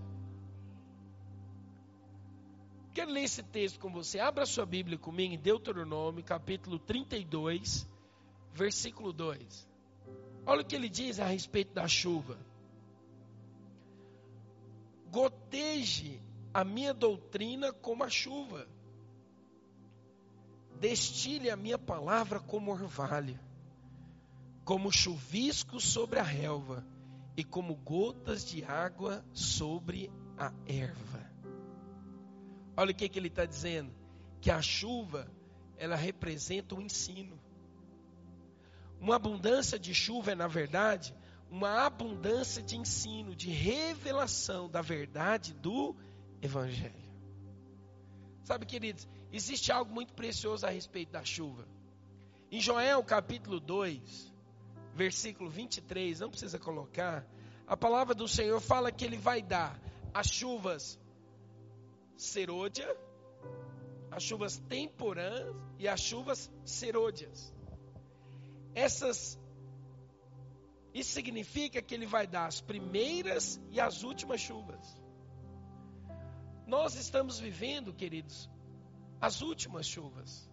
[2.92, 4.20] Quero ler esse texto com você.
[4.20, 7.88] Abra sua Bíblia comigo em Deuteronômio, capítulo 32,
[8.52, 9.66] versículo 2.
[10.44, 12.36] Olha o que ele diz a respeito da chuva.
[15.10, 16.20] Goteje
[16.52, 18.68] a minha doutrina como a chuva.
[20.80, 23.38] Destile a minha palavra como orvalho,
[24.64, 26.86] como chuvisco sobre a relva
[27.36, 31.30] e como gotas de água sobre a erva.
[32.76, 33.92] Olha o que, que ele está dizendo:
[34.40, 35.30] que a chuva
[35.78, 37.40] ela representa o ensino.
[39.00, 41.14] Uma abundância de chuva é, na verdade,
[41.50, 45.94] uma abundância de ensino, de revelação da verdade do
[46.42, 47.06] Evangelho.
[48.42, 51.66] Sabe, queridos, existe algo muito precioso a respeito da chuva.
[52.50, 54.32] Em Joel capítulo 2,
[54.94, 57.26] versículo 23, não precisa colocar,
[57.66, 59.80] a palavra do Senhor fala que Ele vai dar
[60.14, 60.98] as chuvas
[62.16, 62.96] serôdia,
[64.10, 67.52] as chuvas temporãs e as chuvas serôdias.
[68.74, 69.38] Essas
[70.96, 74.96] isso significa que ele vai dar as primeiras e as últimas chuvas.
[76.66, 78.48] Nós estamos vivendo, queridos,
[79.20, 80.48] as últimas chuvas.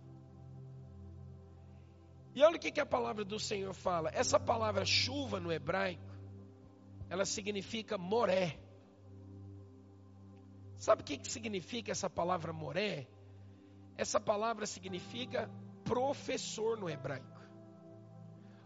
[2.36, 4.09] E olha o que, que a palavra do Senhor fala.
[4.14, 6.11] Essa palavra chuva no hebraico,
[7.09, 8.59] ela significa moré.
[10.78, 13.07] Sabe o que, que significa essa palavra moré?
[13.95, 15.49] Essa palavra significa
[15.84, 17.39] professor no hebraico.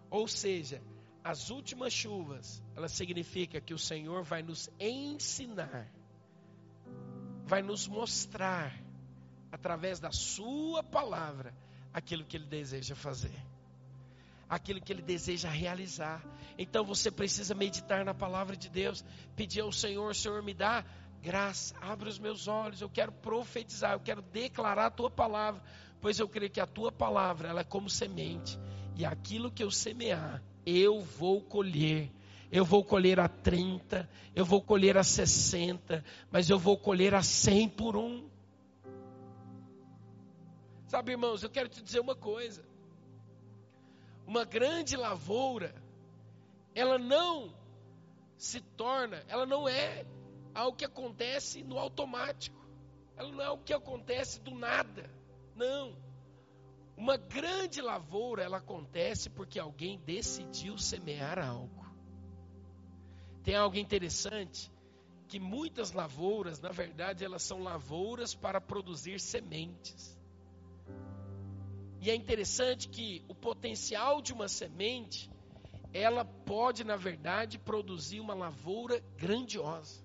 [0.09, 0.81] Ou seja,
[1.23, 5.91] as últimas chuvas, ela significa que o Senhor vai nos ensinar,
[7.45, 8.81] vai nos mostrar,
[9.51, 11.53] através da Sua palavra,
[11.93, 13.33] aquilo que Ele deseja fazer,
[14.49, 16.23] aquilo que Ele deseja realizar.
[16.57, 19.03] Então você precisa meditar na palavra de Deus,
[19.35, 20.83] pedir ao Senhor: Senhor, me dá
[21.21, 25.61] graça, abre os meus olhos, eu quero profetizar, eu quero declarar a tua palavra,
[25.99, 28.57] pois eu creio que a tua palavra ela é como semente,
[28.95, 32.11] e aquilo que eu semear, eu vou colher.
[32.49, 37.21] Eu vou colher a 30, eu vou colher a 60, mas eu vou colher a
[37.21, 38.29] 100 por um.
[40.87, 42.63] Sabe, irmãos, eu quero te dizer uma coisa.
[44.25, 45.73] Uma grande lavoura,
[46.73, 47.53] ela não
[48.37, 50.05] se torna, ela não é
[50.53, 52.57] algo que acontece no automático.
[53.15, 55.09] Ela não é algo que acontece do nada.
[55.55, 55.95] Não.
[56.95, 61.85] Uma grande lavoura, ela acontece porque alguém decidiu semear algo.
[63.43, 64.71] Tem algo interessante
[65.27, 70.16] que muitas lavouras, na verdade, elas são lavouras para produzir sementes.
[72.07, 75.29] E é interessante que o potencial de uma semente,
[75.93, 80.01] ela pode, na verdade, produzir uma lavoura grandiosa.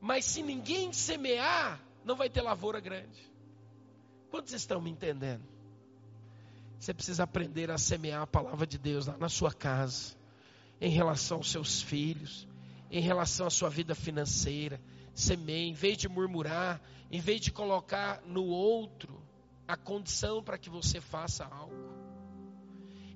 [0.00, 3.20] Mas se ninguém semear, não vai ter lavoura grande.
[4.30, 5.42] Quantos estão me entendendo?
[6.78, 10.16] Você precisa aprender a semear a palavra de Deus lá na sua casa,
[10.80, 12.48] em relação aos seus filhos,
[12.90, 14.80] em relação à sua vida financeira.
[15.12, 16.80] Semeie, em vez de murmurar,
[17.10, 19.17] em vez de colocar no outro
[19.68, 21.76] a condição para que você faça algo.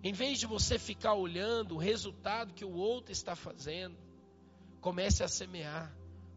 [0.04, 3.96] Em vez de você ficar olhando o resultado que o outro está fazendo,
[4.80, 5.90] comece a semear.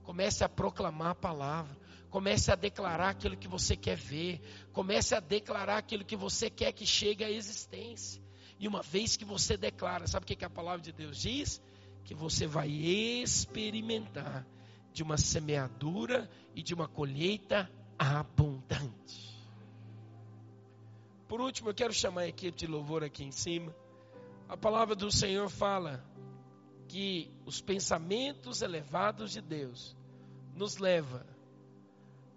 [0.04, 1.76] Comece a proclamar a palavra.
[2.10, 4.40] Comece a declarar aquilo que você quer ver.
[4.72, 8.24] Comece a declarar aquilo que você quer que chegue à existência.
[8.58, 11.62] E uma vez que você declara, sabe o que, que a palavra de Deus diz?
[12.06, 14.48] Que você vai experimentar
[14.94, 18.85] de uma semeadura e de uma colheita abundante.
[21.36, 23.76] Por último, eu quero chamar a equipe de louvor aqui em cima.
[24.48, 26.02] A palavra do Senhor fala
[26.88, 29.98] que os pensamentos elevados de Deus
[30.54, 31.28] nos leva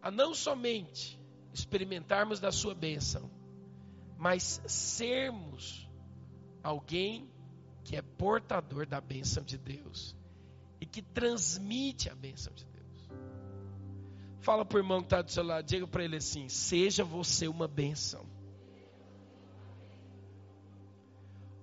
[0.02, 1.16] a não somente
[1.54, 3.30] experimentarmos da sua bênção,
[4.16, 5.88] mas sermos
[6.60, 7.30] alguém
[7.84, 10.16] que é portador da bênção de Deus
[10.80, 13.08] e que transmite a bênção de Deus.
[14.40, 17.46] Fala para o irmão que está do seu lado, diga para ele assim: seja você
[17.46, 18.37] uma bênção.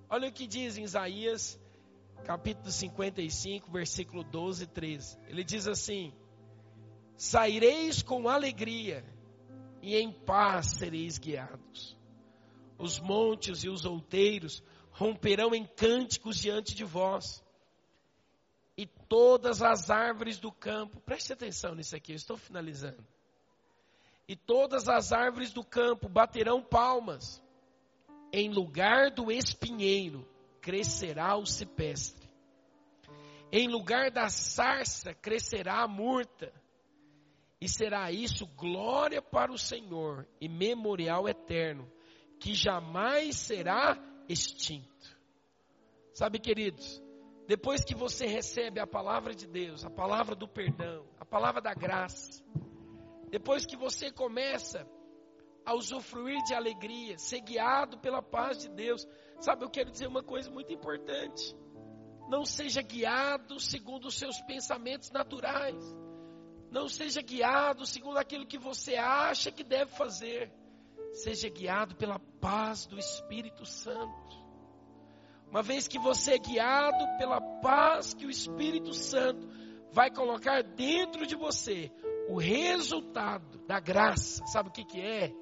[0.08, 1.58] Olha o que diz em Isaías,
[2.24, 5.18] capítulo 55, versículo 12 e 13.
[5.26, 6.12] Ele diz assim:
[7.16, 9.04] Saireis com alegria,
[9.82, 11.96] e em paz sereis guiados.
[12.78, 17.42] Os montes e os outeiros romperão em cânticos diante de vós,
[18.76, 23.04] e todas as árvores do campo, preste atenção nisso aqui, eu estou finalizando.
[24.28, 27.42] E todas as árvores do campo baterão palmas,
[28.32, 30.26] em lugar do espinheiro
[30.60, 32.28] crescerá o cipestre,
[33.52, 36.52] em lugar da sarça crescerá a murta,
[37.60, 41.90] e será isso glória para o Senhor e memorial eterno,
[42.38, 43.98] que jamais será
[44.28, 45.16] extinto.
[46.12, 47.02] Sabe, queridos,
[47.46, 51.72] depois que você recebe a palavra de Deus, a palavra do perdão, a palavra da
[51.72, 52.44] graça,
[53.30, 54.86] depois que você começa
[55.66, 59.06] a usufruir de alegria, ser guiado pela paz de Deus,
[59.40, 61.54] sabe, eu quero dizer uma coisa muito importante.
[62.28, 65.84] Não seja guiado segundo os seus pensamentos naturais.
[66.70, 70.52] Não seja guiado segundo aquilo que você acha que deve fazer.
[71.12, 74.46] Seja guiado pela paz do Espírito Santo.
[75.50, 79.48] Uma vez que você é guiado pela paz que o Espírito Santo
[79.92, 81.90] vai colocar dentro de você,
[82.28, 85.32] o resultado da graça, sabe o que, que é?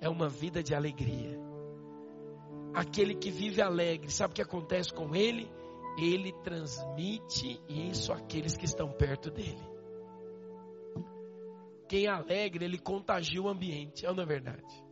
[0.00, 1.38] É uma vida de alegria.
[2.74, 5.50] Aquele que vive alegre, sabe o que acontece com ele?
[5.98, 9.76] Ele transmite isso àqueles que estão perto dele.
[11.88, 14.84] Quem é alegre, ele contagia o ambiente, é não é verdade?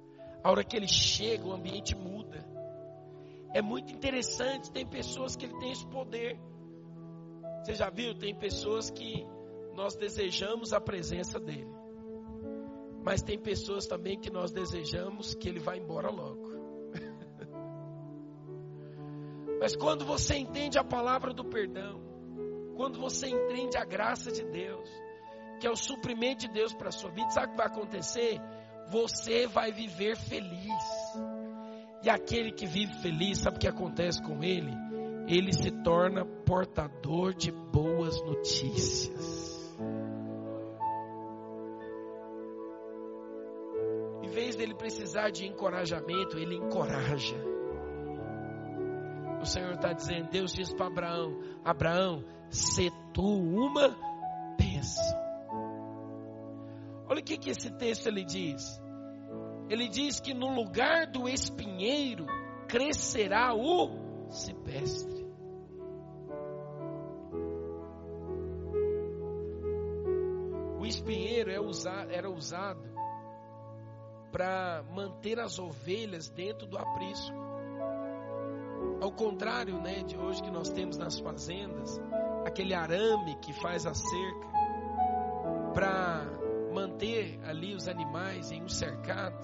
[0.43, 2.47] A hora que ele chega, o ambiente muda.
[3.53, 6.39] É muito interessante, tem pessoas que ele tem esse poder.
[7.63, 8.15] Você já viu?
[8.15, 9.27] Tem pessoas que
[9.75, 11.84] nós desejamos a presença dele.
[13.05, 16.49] Mas tem pessoas também que nós desejamos que ele vá embora logo.
[19.61, 22.01] Mas quando você entende a palavra do perdão,
[22.75, 24.89] quando você entende a graça de Deus,
[25.61, 28.41] que é o suprimento de Deus para a sua vida, sabe o que vai acontecer?
[28.91, 30.83] Você vai viver feliz.
[32.03, 34.73] E aquele que vive feliz, sabe o que acontece com ele?
[35.27, 39.44] Ele se torna portador de boas notícias.
[44.45, 47.37] Vez dele precisar de encorajamento, ele encoraja.
[49.41, 53.97] O Senhor está dizendo, Deus diz para Abraão: Abraão, se tu uma
[54.59, 55.25] bênção.
[57.09, 58.81] Olha o que, que esse texto ele diz.
[59.69, 62.27] Ele diz que no lugar do espinheiro
[62.69, 65.25] crescerá o cipestre.
[70.79, 72.94] O espinheiro é era usado
[74.35, 77.37] para manter as ovelhas dentro do aprisco.
[79.01, 82.01] Ao contrário, né, de hoje que nós temos nas fazendas,
[82.45, 84.49] aquele arame que faz a cerca
[85.73, 86.27] para
[86.75, 89.39] manter ali os animais em um cercado,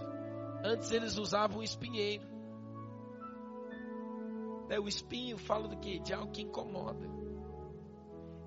[0.64, 2.26] antes eles usavam o espinheiro.
[4.70, 6.00] É, o espinho fala do que?
[6.00, 7.08] De algo que incomoda.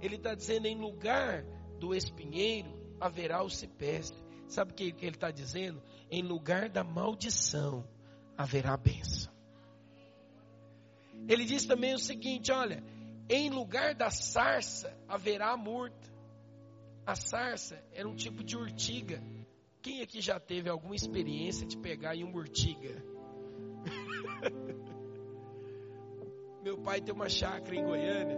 [0.02, 1.46] Ele está dizendo: em lugar
[1.80, 2.70] do espinheiro
[3.00, 4.22] haverá o cipestre.
[4.54, 5.82] Sabe o que, que ele está dizendo?
[6.12, 7.84] Em lugar da maldição
[8.38, 9.34] haverá bênção.
[11.28, 12.84] Ele diz também o seguinte: olha,
[13.28, 16.14] em lugar da sarça haverá murta.
[17.04, 19.24] A sarça era um tipo de urtiga.
[19.82, 23.04] Quem aqui já teve alguma experiência de pegar em uma urtiga?
[26.64, 28.38] Meu pai tem uma chácara em Goiânia.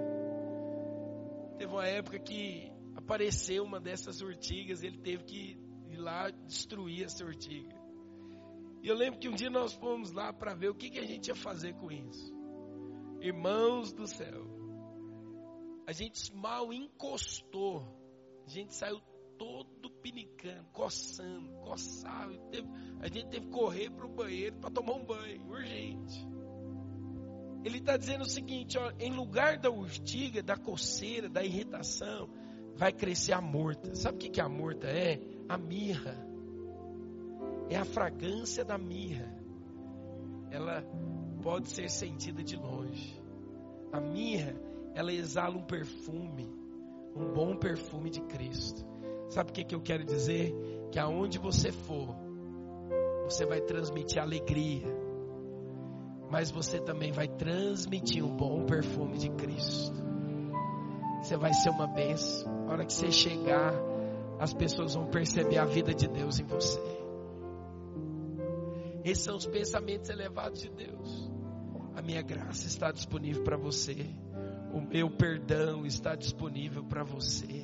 [1.57, 5.64] Teve uma época que apareceu uma dessas urtigas, ele teve que
[5.95, 7.75] lá destruir essa urtiga.
[8.81, 11.05] E eu lembro que um dia nós fomos lá para ver o que, que a
[11.05, 12.33] gente ia fazer com isso.
[13.19, 14.45] Irmãos do céu,
[15.87, 18.05] a gente mal encostou
[18.45, 19.01] a gente saiu
[19.37, 22.31] todo pinicando, coçando, coçava.
[22.99, 26.27] a gente teve que correr para o banheiro para tomar um banho, urgente.
[27.63, 32.29] Ele está dizendo o seguinte: ó, em lugar da urtiga, da coceira, da irritação,
[32.75, 33.95] vai crescer a morta.
[33.95, 35.19] Sabe o que, que a morta é?
[35.47, 36.15] A mirra.
[37.69, 39.33] É a fragrância da mirra.
[40.51, 40.83] Ela
[41.41, 43.21] pode ser sentida de longe.
[43.91, 44.55] A mirra,
[44.93, 46.65] ela exala um perfume
[47.15, 48.85] um bom perfume de Cristo.
[49.29, 50.53] Sabe o que, que eu quero dizer?
[50.91, 52.15] Que aonde você for,
[53.23, 54.85] você vai transmitir alegria,
[56.29, 59.95] mas você também vai transmitir um bom perfume de Cristo.
[61.21, 62.65] Você vai ser uma benção.
[62.65, 63.73] Na hora que você chegar,
[64.45, 66.79] as pessoas vão perceber a vida de Deus em você.
[69.03, 71.31] Esses são os pensamentos elevados de Deus.
[71.95, 74.05] A minha graça está disponível para você.
[74.71, 77.63] O meu perdão está disponível para você.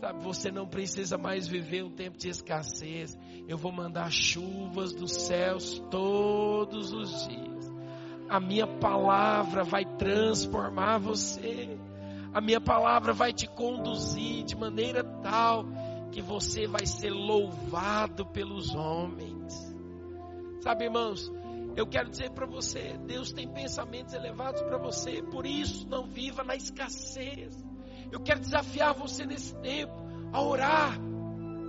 [0.00, 3.18] Sabe, você não precisa mais viver um tempo de escassez.
[3.46, 7.70] Eu vou mandar chuvas dos céus todos os dias.
[8.26, 11.78] A minha palavra vai transformar você.
[12.36, 15.64] A minha palavra vai te conduzir de maneira tal
[16.12, 19.74] que você vai ser louvado pelos homens.
[20.60, 21.32] Sabe, irmãos,
[21.74, 26.44] eu quero dizer para você, Deus tem pensamentos elevados para você, por isso não viva
[26.44, 27.56] na escassez.
[28.12, 29.94] Eu quero desafiar você nesse tempo
[30.30, 31.00] a orar,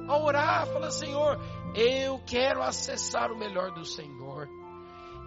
[0.10, 1.40] a orar, falar, Senhor,
[1.76, 4.50] eu quero acessar o melhor do Senhor.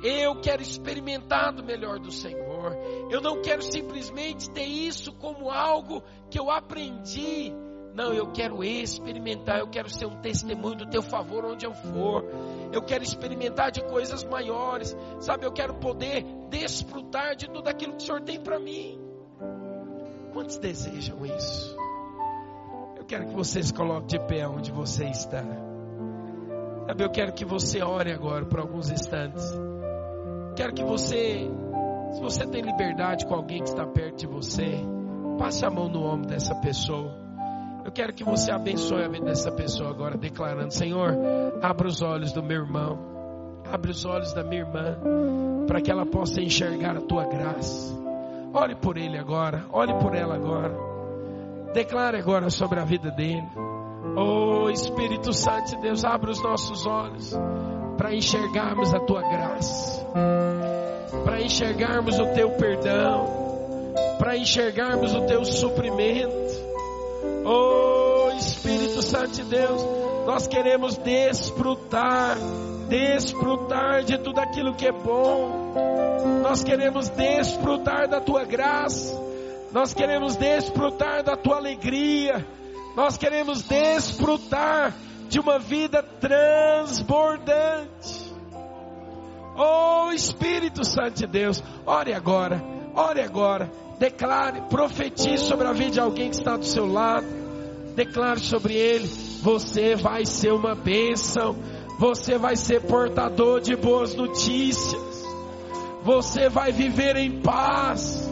[0.03, 2.75] Eu quero experimentar do melhor do Senhor.
[3.11, 7.53] Eu não quero simplesmente ter isso como algo que eu aprendi.
[7.95, 12.25] Não, eu quero experimentar, eu quero ser um testemunho do teu favor onde eu for.
[12.73, 14.97] Eu quero experimentar de coisas maiores.
[15.19, 18.99] Sabe, eu quero poder desfrutar de tudo aquilo que o Senhor tem para mim.
[20.33, 21.77] Quantos desejam isso?
[22.97, 25.45] Eu quero que vocês coloquem de pé onde você está.
[26.87, 29.45] Sabe, eu quero que você ore agora por alguns instantes.
[30.61, 31.51] Quero que você,
[32.13, 34.85] se você tem liberdade com alguém que está perto de você,
[35.39, 37.17] passe a mão no ombro dessa pessoa.
[37.83, 41.17] Eu quero que você abençoe a vida dessa pessoa agora, declarando: Senhor,
[41.63, 42.99] abra os olhos do meu irmão,
[43.73, 44.99] abre os olhos da minha irmã,
[45.67, 47.99] para que ela possa enxergar a tua graça.
[48.53, 50.77] Ore por ele agora, ore por ela agora.
[51.73, 53.49] Declare agora sobre a vida dele.
[54.15, 57.35] Oh Espírito Santo de Deus, abre os nossos olhos
[58.01, 60.07] para enxergarmos a tua graça,
[61.23, 66.71] para enxergarmos o teu perdão, para enxergarmos o teu suprimento.
[67.45, 69.85] Oh Espírito Santo de Deus,
[70.27, 72.39] nós queremos desfrutar,
[72.89, 75.75] desfrutar de tudo aquilo que é bom.
[76.43, 79.15] Nós queremos desfrutar da tua graça.
[79.73, 82.47] Nós queremos desfrutar da tua alegria.
[82.97, 84.95] Nós queremos desfrutar
[85.31, 88.31] de uma vida transbordante.
[89.57, 92.63] Oh Espírito Santo de Deus, ore agora,
[92.95, 97.27] ore agora, declare, profetize sobre a vida de alguém que está do seu lado,
[97.95, 99.07] declare sobre ele:
[99.41, 101.55] você vai ser uma bênção,
[101.99, 105.25] você vai ser portador de boas notícias,
[106.03, 108.29] você vai viver em paz,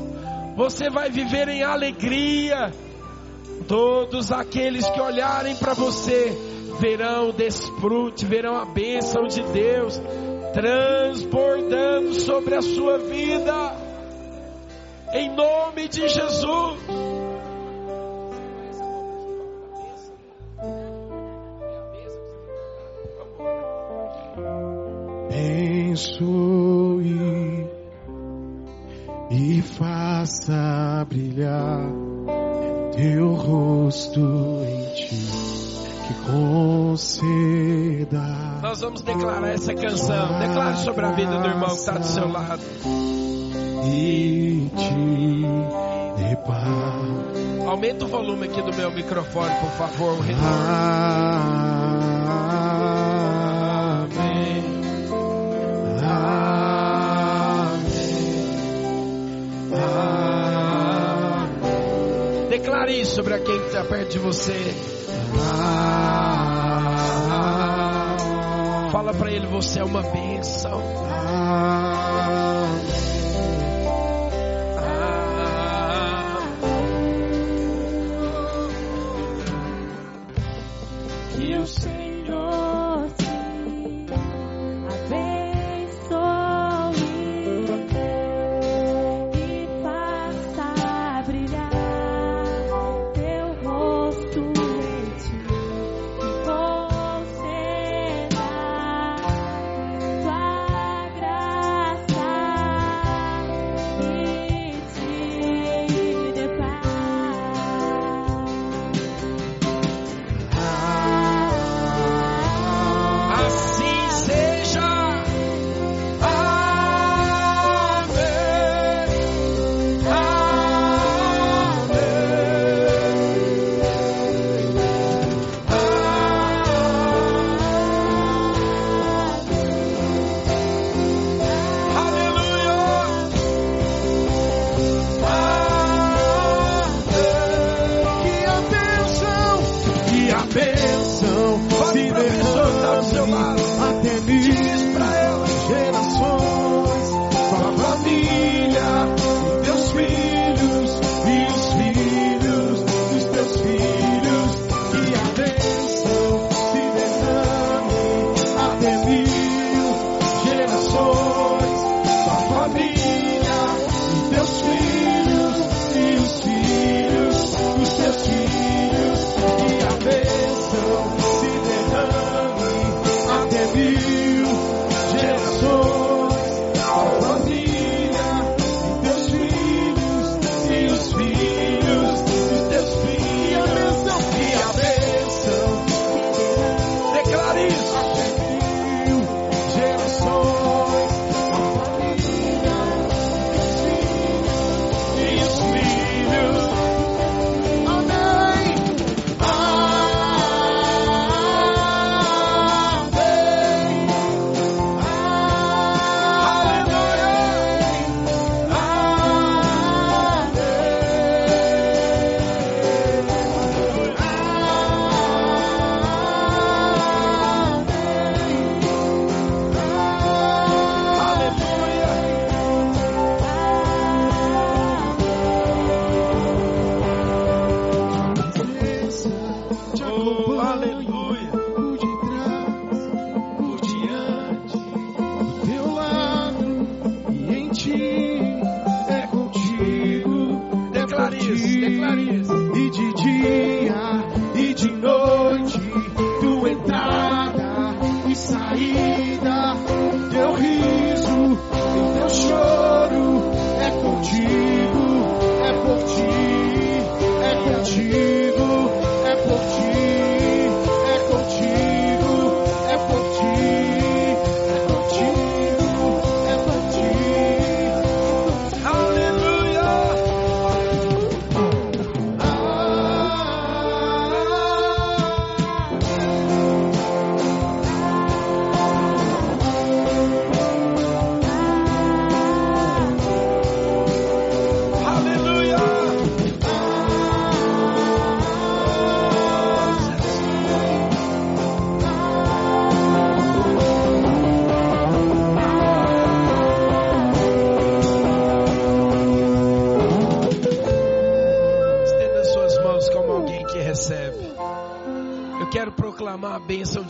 [0.57, 2.72] você vai viver em alegria.
[3.66, 10.00] Todos aqueles que olharem para você verão o desfrute, verão a bênção de Deus
[10.52, 13.76] transbordando sobre a sua vida,
[15.12, 16.78] em nome de Jesus.
[25.88, 27.66] Abençoe
[29.30, 31.80] e faça brilhar
[32.94, 35.38] teu rosto em ti
[36.30, 38.20] conceda.
[38.62, 40.38] Nós vamos declarar essa canção.
[40.38, 42.62] Declare sobre a vida do irmão que está do seu lado.
[43.86, 44.94] E te
[46.22, 47.66] dê paz.
[47.66, 50.18] Aumenta o volume aqui do meu microfone, por favor.
[50.18, 50.34] o.
[54.02, 54.64] Amém.
[56.02, 56.48] Amém.
[62.40, 62.48] Amém.
[62.50, 64.98] Declare isso sobre quem está perto de você.
[69.09, 70.82] Fala para ele, você é uma bênção.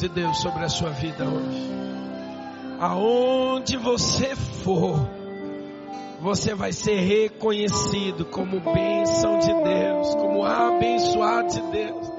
[0.08, 1.70] De Deus sobre a sua vida hoje.
[2.80, 5.08] Aonde você for,
[6.20, 12.10] você vai ser reconhecido como bênção de Deus, como abençoado de Deus.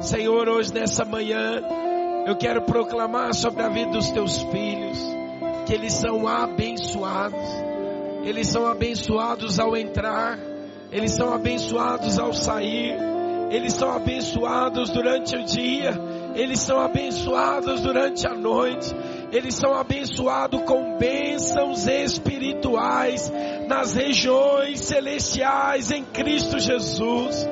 [0.00, 1.62] Senhor, hoje nessa manhã,
[2.26, 4.98] eu quero proclamar sobre a vida dos teus filhos
[5.66, 7.48] que eles são abençoados.
[8.22, 10.38] Eles são abençoados ao entrar,
[10.92, 12.94] eles são abençoados ao sair,
[13.50, 15.92] eles são abençoados durante o dia,
[16.34, 18.94] eles são abençoados durante a noite,
[19.32, 23.32] eles são abençoados com bênçãos espirituais
[23.68, 27.46] nas regiões celestiais em Cristo Jesus.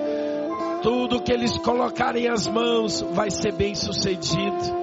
[0.83, 4.79] Tudo que eles colocarem as mãos vai ser bem sucedido.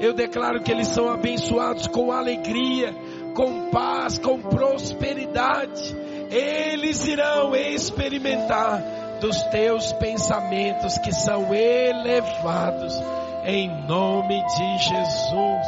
[0.00, 2.94] Eu declaro que eles são abençoados com alegria,
[3.34, 5.96] com paz, com prosperidade.
[6.30, 12.92] Eles irão experimentar dos teus pensamentos que são elevados
[13.46, 15.66] em nome de Jesus.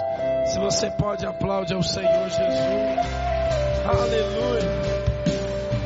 [0.53, 2.47] Se você pode aplaudir ao Senhor Jesus.
[3.87, 4.77] Aleluia.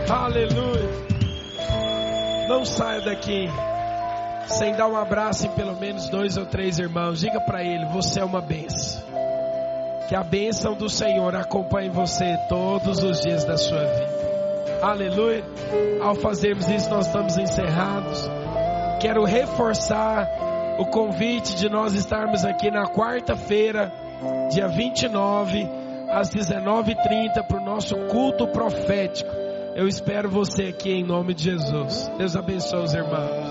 [0.09, 0.91] Aleluia.
[2.49, 3.49] Não saia daqui
[4.47, 7.21] sem dar um abraço em pelo menos dois ou três irmãos.
[7.21, 9.01] Diga para ele: você é uma benção.
[10.09, 14.30] Que a bênção do Senhor acompanhe você todos os dias da sua vida.
[14.83, 15.45] Aleluia.
[16.01, 18.29] Ao fazermos isso, nós estamos encerrados.
[19.01, 20.27] Quero reforçar
[20.79, 23.93] o convite de nós estarmos aqui na quarta-feira,
[24.51, 25.69] dia 29,
[26.11, 29.31] às 19h30, para o nosso culto profético.
[29.75, 32.11] Eu espero você aqui em nome de Jesus.
[32.17, 33.50] Deus abençoe os irmãos.